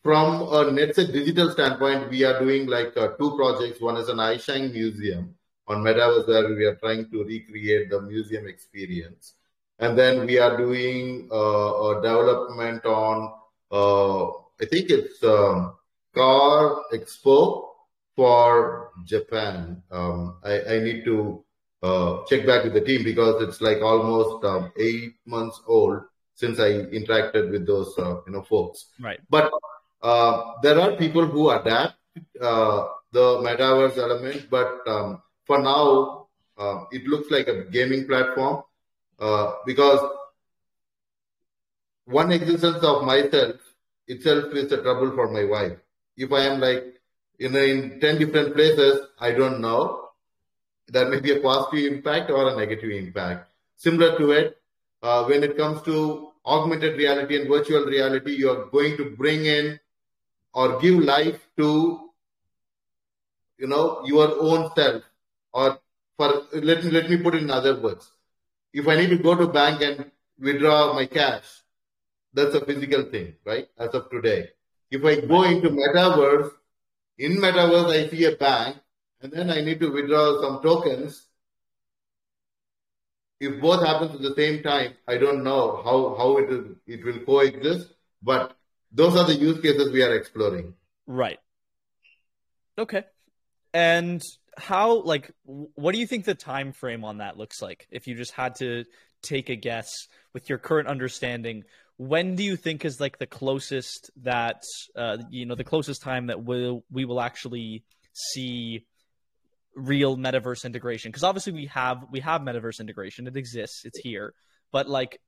[0.02, 3.80] from a NetSec digital standpoint, we are doing like uh, two projects.
[3.80, 5.34] One is an iShine museum
[5.66, 9.34] on Metaverse where we are trying to recreate the museum experience.
[9.80, 13.32] And then we are doing uh, a development on,
[13.72, 14.26] uh,
[14.60, 15.74] I think it's um,
[16.14, 17.65] Car Expo
[18.16, 19.82] for Japan.
[19.90, 21.44] Um, I, I, need to
[21.82, 26.00] uh, check back with the team because it's like almost um, eight months old
[26.34, 28.86] since I interacted with those uh, you know folks.
[28.98, 29.20] Right.
[29.28, 29.52] But
[30.02, 31.96] uh, there are people who adapt
[32.40, 38.62] uh, the metaverse element, but um, for now, uh, it looks like a gaming platform
[39.18, 40.00] uh, because
[42.06, 43.56] one existence of myself
[44.08, 45.76] itself is a trouble for my wife.
[46.16, 46.95] If I am like
[47.39, 50.09] know in 10 different places, I don't know.
[50.89, 53.51] There may be a positive impact or a negative impact.
[53.76, 54.59] Similar to it,
[55.03, 59.45] uh, when it comes to augmented reality and virtual reality, you are going to bring
[59.47, 59.78] in
[60.55, 62.11] or give life to
[63.59, 65.03] you know your own self
[65.53, 65.78] or
[66.16, 68.11] for let me let me put it in other words.
[68.72, 71.45] If I need to go to bank and withdraw my cash,
[72.32, 73.68] that's a physical thing, right?
[73.78, 74.51] As of today.
[74.91, 76.51] If I go into metaverse,
[77.18, 78.76] in metaverse I see a bank
[79.20, 81.26] and then I need to withdraw some tokens.
[83.38, 87.04] If both happens at the same time, I don't know how, how it, is, it
[87.04, 87.92] will coexist,
[88.22, 88.56] but
[88.92, 90.74] those are the use cases we are exploring.
[91.06, 91.38] Right.
[92.78, 93.04] Okay.
[93.74, 94.22] And
[94.58, 98.14] how like what do you think the time frame on that looks like if you
[98.14, 98.84] just had to
[99.22, 99.90] take a guess
[100.32, 101.64] with your current understanding
[101.99, 104.62] when do you think is like the closest that
[104.94, 108.84] uh, you know the closest time that we'll we will actually see
[109.74, 111.11] real metaverse integration?
[111.11, 113.26] Because obviously we have we have metaverse integration.
[113.26, 113.84] It exists.
[113.84, 114.34] It's here.
[114.72, 115.20] But like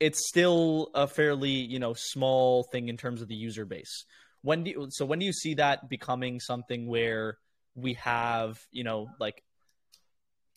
[0.00, 4.04] it's still a fairly you know small thing in terms of the user base.
[4.42, 7.38] When do you, so when do you see that becoming something where
[7.74, 9.42] we have, you know, like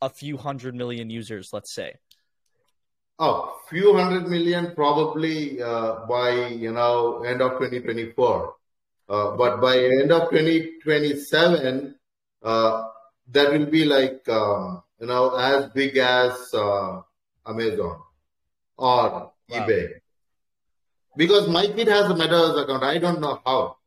[0.01, 1.93] a few hundred million users, let's say?
[3.17, 8.55] Oh, few hundred million probably uh, by you know end of 2024.
[9.07, 11.95] Uh, but by end of 2027,
[12.43, 12.83] uh,
[13.31, 17.01] that will be like um, you know as big as uh,
[17.47, 18.01] Amazon
[18.77, 19.31] or wow.
[19.49, 19.89] eBay.
[21.15, 22.83] Because my kid has a Metaverse account.
[22.83, 23.77] I don't know how.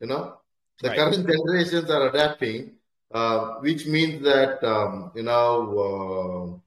[0.00, 0.38] You know,
[0.82, 0.98] the right.
[0.98, 2.72] current generations are adapting,
[3.14, 6.65] uh, which means that um, you know uh,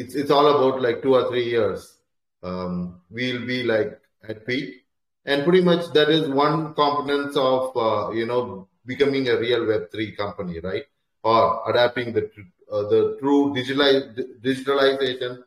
[0.00, 1.96] it's it's all about like two or three years.
[2.42, 4.84] Um, we'll be like at peak,
[5.24, 9.90] and pretty much that is one component of uh, you know becoming a real Web
[9.90, 10.84] three company, right?
[11.22, 12.30] Or adapting the
[12.70, 15.42] uh, the true digitalize, digitalization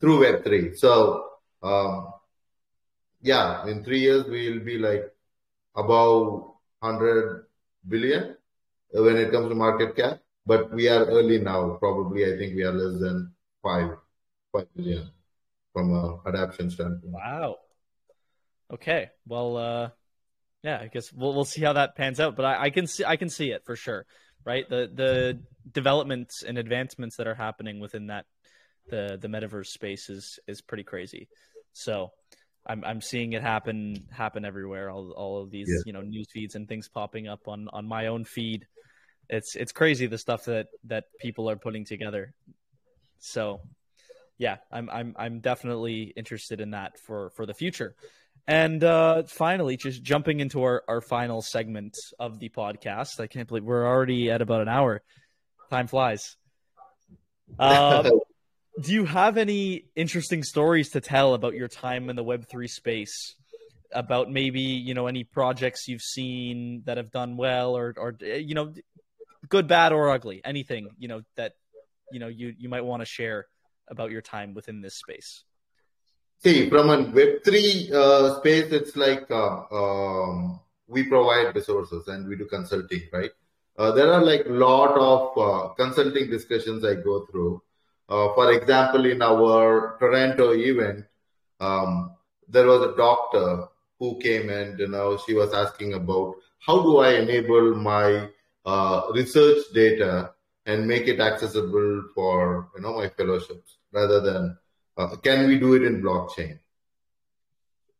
[0.00, 0.74] through Web three.
[0.76, 1.24] So
[1.62, 2.12] um,
[3.22, 5.10] yeah, in three years we'll be like
[5.76, 7.46] above 100
[7.88, 8.36] billion
[8.92, 11.76] when it comes to market cap, but we are early now.
[11.80, 13.34] Probably, I think we are less than
[13.64, 13.96] five,
[14.52, 15.10] five billion
[15.72, 17.12] from a adaptation standpoint.
[17.12, 17.56] Wow.
[18.72, 19.10] Okay.
[19.26, 19.88] Well, uh,
[20.62, 22.36] yeah, I guess we'll we'll see how that pans out.
[22.36, 24.06] But I, I can see I can see it for sure.
[24.44, 24.68] Right.
[24.68, 25.40] The the
[25.70, 28.26] developments and advancements that are happening within that
[28.88, 31.28] the the metaverse space is is pretty crazy.
[31.72, 32.12] So
[32.66, 34.90] I'm I'm seeing it happen happen everywhere.
[34.90, 35.82] All all of these yeah.
[35.86, 38.66] you know news feeds and things popping up on on my own feed.
[39.28, 42.34] It's it's crazy the stuff that that people are putting together.
[43.24, 43.60] So,
[44.38, 47.94] yeah, I'm I'm I'm definitely interested in that for for the future.
[48.46, 53.18] And uh, finally, just jumping into our, our final segment of the podcast.
[53.18, 55.02] I can't believe we're already at about an hour.
[55.70, 56.36] Time flies.
[57.58, 58.10] Uh,
[58.82, 63.34] do you have any interesting stories to tell about your time in the Web3 space?
[63.92, 68.54] About maybe, you know, any projects you've seen that have done well or, or you
[68.54, 68.74] know,
[69.48, 70.42] good, bad, or ugly?
[70.44, 71.52] Anything, you know, that,
[72.14, 73.46] you know, you, you might want to share
[73.88, 75.44] about your time within this space?
[76.42, 82.36] See, from a Web3 uh, space, it's like uh, um, we provide resources and we
[82.36, 83.30] do consulting, right?
[83.76, 87.62] Uh, there are like a lot of uh, consulting discussions I go through
[88.08, 91.06] uh, for example, in our Toronto event,
[91.60, 92.14] um,
[92.48, 93.66] there was a doctor
[93.98, 98.28] who came and you know she was asking about how do I enable my
[98.66, 100.33] uh, research data
[100.66, 104.56] and make it accessible for you know my fellowships rather than
[104.96, 106.58] uh, can we do it in blockchain?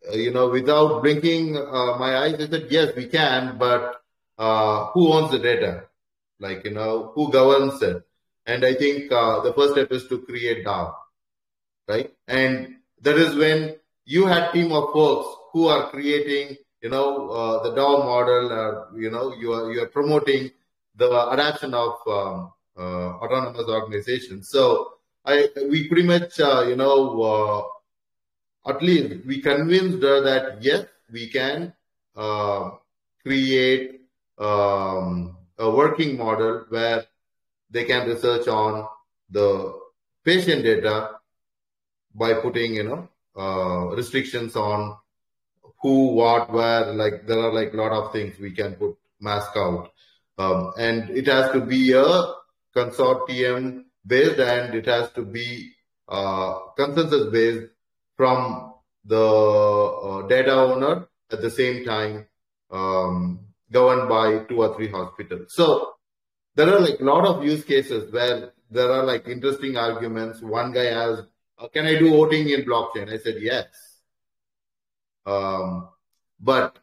[0.09, 4.01] Uh, you know, without blinking uh, my eyes, I said, yes, we can, but
[4.39, 5.85] uh, who owns the data?
[6.39, 8.03] Like, you know, who governs it?
[8.47, 10.95] And I think uh, the first step is to create DAO,
[11.89, 12.13] right?
[12.29, 17.63] And that is when you had team of folks who are creating, you know, uh,
[17.63, 20.51] the DAO model, you know, you are, you are promoting
[20.97, 24.49] the adoption of um, autonomous organizations.
[24.49, 24.95] So
[25.25, 27.71] I, we pretty much, you know,
[28.67, 31.73] at least we convinced her that yes, we can
[32.17, 32.71] uh,
[33.23, 34.01] create
[34.39, 37.05] um, a working model where
[37.71, 38.87] they can research on
[39.31, 39.79] the
[40.25, 41.11] patient data
[42.15, 44.97] by putting, you know, uh, restrictions on
[45.83, 46.93] who, what, where.
[46.93, 49.93] Like there are like a lot of things we can put mask out,
[50.39, 52.05] um, and it has to be a
[52.75, 55.73] consortium based, and it has to be
[56.09, 57.67] uh, consensus based
[58.17, 62.27] from the uh, data owner at the same time
[62.71, 65.49] um, governed by two or three hospitals.
[65.55, 65.95] So
[66.55, 70.43] there are like a lot of use cases where there are like interesting arguments.
[70.43, 73.67] One guy asked, uh, "Can I do voting in blockchain?" I said, "Yes,"
[75.27, 75.89] um,
[76.41, 76.79] but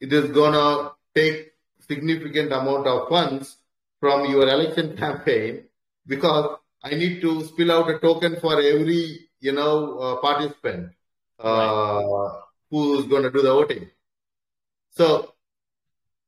[0.00, 3.56] it is gonna take significant amount of funds
[4.04, 5.64] from your election campaign
[6.06, 10.92] because I need to spill out a token for every you know, uh, participant
[11.38, 12.42] uh, right.
[12.70, 13.90] who's going to do the voting.
[14.90, 15.34] So,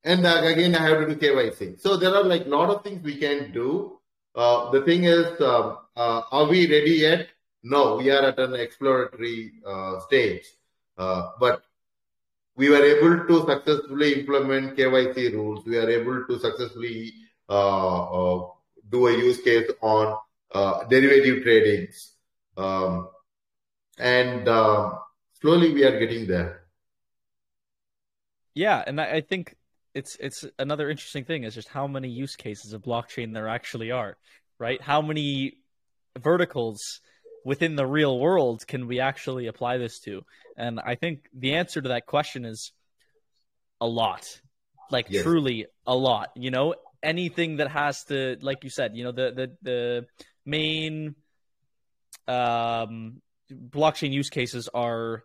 [0.04, 1.80] and uh, again, I have to do KYC.
[1.80, 3.98] So there are like a lot of things we can do.
[4.34, 7.28] Uh, the thing is, um, uh, are we ready yet?
[7.62, 10.44] No, we are at an exploratory uh, stage.
[10.96, 11.62] but
[12.56, 15.64] we were able to successfully implement KYC rules.
[15.64, 17.14] We are able to successfully
[17.48, 20.18] do a use case on
[20.88, 22.12] derivative tradings.
[22.56, 23.08] Um,
[23.98, 24.92] and uh,
[25.40, 26.62] slowly we are getting there.
[28.54, 29.56] Yeah, and I, I think
[29.94, 33.90] it's it's another interesting thing is just how many use cases of blockchain there actually
[33.90, 34.16] are,
[34.58, 34.80] right?
[34.80, 35.58] How many
[36.18, 37.00] verticals
[37.44, 40.22] within the real world can we actually apply this to?
[40.56, 42.72] And I think the answer to that question is
[43.80, 44.40] a lot.
[44.90, 45.22] Like yes.
[45.22, 46.30] truly a lot.
[46.36, 50.06] You know, anything that has to like you said, you know, the the the
[50.44, 51.14] main
[52.28, 53.20] um,
[53.50, 55.24] blockchain use cases are,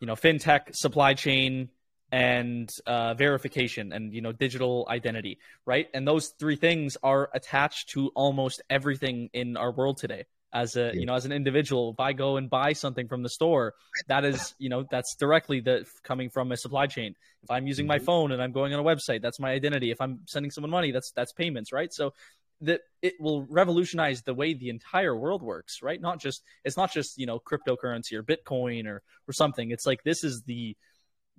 [0.00, 1.68] you know, fintech, supply chain,
[2.10, 5.88] and uh, verification, and you know, digital identity, right?
[5.92, 10.24] And those three things are attached to almost everything in our world today.
[10.52, 13.28] As a, you know, as an individual, if I go and buy something from the
[13.28, 13.74] store,
[14.06, 17.14] that is, you know, that's directly the coming from a supply chain.
[17.42, 18.06] If I'm using my mm-hmm.
[18.06, 19.90] phone and I'm going on a website, that's my identity.
[19.90, 21.92] If I'm sending someone money, that's that's payments, right?
[21.92, 22.14] So
[22.60, 26.00] that it will revolutionize the way the entire world works, right?
[26.00, 29.70] Not just it's not just you know cryptocurrency or Bitcoin or or something.
[29.70, 30.76] It's like this is the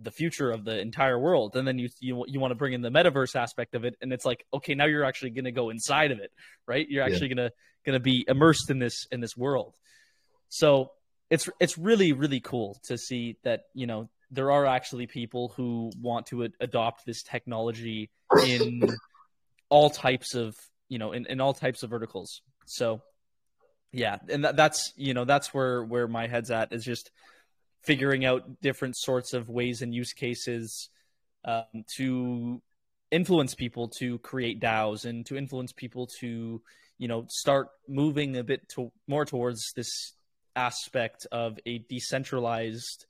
[0.01, 2.81] the future of the entire world, and then you you you want to bring in
[2.81, 5.69] the metaverse aspect of it, and it's like okay, now you're actually going to go
[5.69, 6.31] inside of it,
[6.67, 6.87] right?
[6.89, 7.35] You're actually yeah.
[7.35, 7.51] gonna
[7.85, 9.75] gonna be immersed in this in this world.
[10.49, 10.91] So
[11.29, 15.91] it's it's really really cool to see that you know there are actually people who
[15.99, 18.09] want to ad- adopt this technology
[18.45, 18.81] in
[19.69, 20.55] all types of
[20.89, 22.41] you know, in, in all types of verticals.
[22.65, 23.01] So
[23.91, 27.11] yeah, and that, that's, you know, that's where, where my head's at is just
[27.83, 30.89] figuring out different sorts of ways and use cases
[31.45, 32.61] um, to
[33.11, 36.61] influence people to create DAOs and to influence people to,
[36.97, 40.13] you know, start moving a bit to more towards this
[40.55, 43.05] aspect of a decentralized,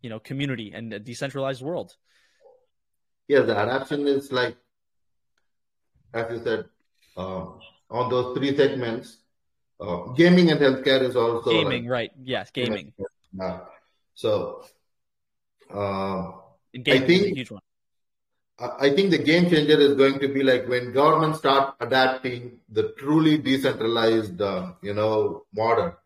[0.00, 1.92] you know, community and a decentralized world.
[3.28, 4.56] Yeah, the adoption is like,
[6.12, 6.66] as you said,
[7.16, 7.46] uh,
[7.90, 9.18] on those three segments.
[9.80, 12.10] Uh, gaming and healthcare is also gaming, like, right?
[12.22, 12.92] Yes, gaming.
[13.36, 13.60] Yeah.
[14.14, 14.64] So,
[15.72, 16.32] uh,
[16.86, 17.48] I think.
[18.56, 22.94] I think the game changer is going to be like when governments start adapting the
[22.96, 25.96] truly decentralized, uh, you know, model.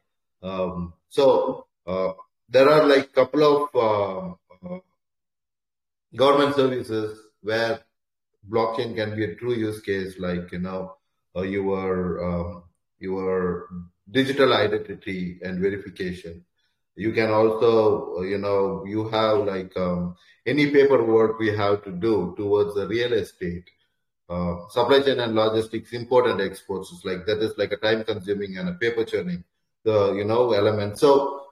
[0.42, 2.12] Um, so uh,
[2.48, 4.78] there are like couple of uh, uh,
[6.16, 7.80] government services where
[8.48, 10.96] blockchain can be a true use case, like you know,
[11.36, 12.62] uh, your um,
[12.98, 13.68] your
[14.10, 16.44] digital identity and verification.
[16.98, 21.92] You can also, uh, you know, you have like um, any paperwork we have to
[21.92, 23.64] do towards the real estate,
[24.28, 26.92] uh, supply chain and logistics, import and exports.
[26.92, 29.44] It's like that is like a time consuming and a paper churning,
[29.84, 30.98] the you know element.
[30.98, 31.42] So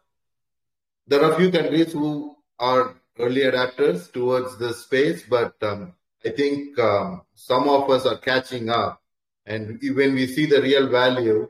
[1.07, 5.95] there are a few countries who are early adapters towards this space, but um,
[6.25, 9.01] I think um, some of us are catching up
[9.47, 11.49] and when we see the real value,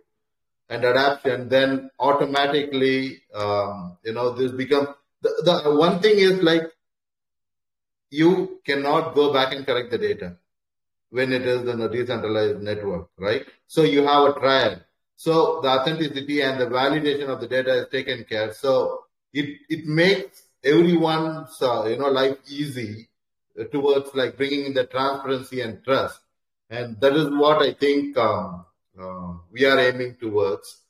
[0.69, 4.89] and adaptation, then automatically, um, you know, this become
[5.23, 6.65] the, the one thing is like
[8.11, 10.37] you cannot go back and correct the data
[11.11, 13.45] when it is in a decentralized network, right?
[13.67, 14.81] So you have a trial.
[15.17, 18.53] So the authenticity and the validation of the data is taken care.
[18.53, 23.09] So it it makes everyone's uh, you know life easy
[23.73, 26.21] towards like bringing in the transparency and trust,
[26.69, 28.67] and that is what I think um,
[29.53, 30.83] we are aiming towards,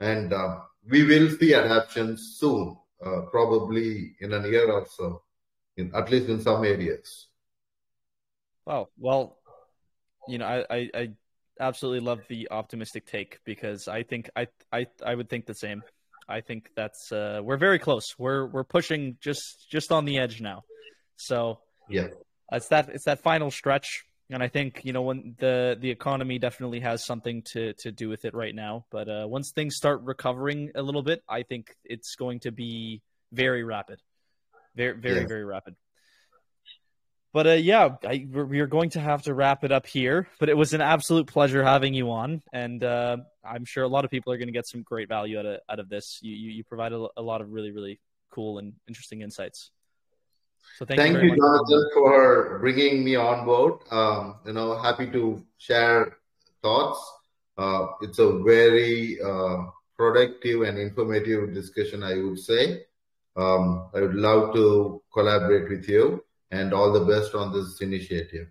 [0.00, 5.22] and uh, we will see adaptations soon, uh, probably in a year or so,
[5.76, 7.28] in at least in some areas.
[8.66, 8.88] Wow.
[8.98, 9.38] Well,
[10.28, 11.10] you know, I, I, I
[11.60, 15.82] absolutely love the optimistic take because I think I I I would think the same.
[16.28, 18.14] I think that's uh, we're very close.
[18.18, 20.64] We're we're pushing just just on the edge now.
[21.16, 22.08] So yeah,
[22.50, 26.38] it's that it's that final stretch, and I think you know when the the economy
[26.38, 28.86] definitely has something to to do with it right now.
[28.90, 33.02] But uh, once things start recovering a little bit, I think it's going to be
[33.32, 34.00] very rapid,
[34.74, 35.26] very very yeah.
[35.26, 35.76] very rapid.
[37.32, 40.26] But uh, yeah, I, we're going to have to wrap it up here.
[40.40, 44.06] But it was an absolute pleasure having you on, and uh, I'm sure a lot
[44.06, 46.18] of people are going to get some great value out of out of this.
[46.22, 48.00] You you, you provided a lot of really really
[48.30, 49.70] cool and interesting insights.
[50.76, 53.80] So thank, thank you, you Jonathan, for bringing me on board.
[53.90, 56.18] Um, you know, happy to share
[56.62, 57.00] thoughts.
[57.56, 59.64] Uh, it's a very uh,
[59.96, 62.84] productive and informative discussion, I would say.
[63.36, 68.48] Um, I would love to collaborate with you and all the best on this initiative.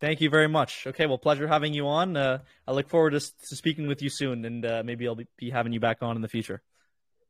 [0.00, 0.86] Thank you very much.
[0.86, 2.16] Okay, well, pleasure having you on.
[2.16, 5.26] Uh, I look forward to, to, speaking with you soon, and uh, maybe I'll be,
[5.36, 6.62] be, having you back on in the future.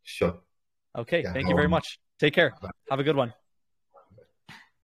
[0.03, 0.39] Sure.
[0.97, 1.99] Okay, yeah, thank you very much.
[2.19, 2.53] Take care.
[2.91, 3.33] Have a good one.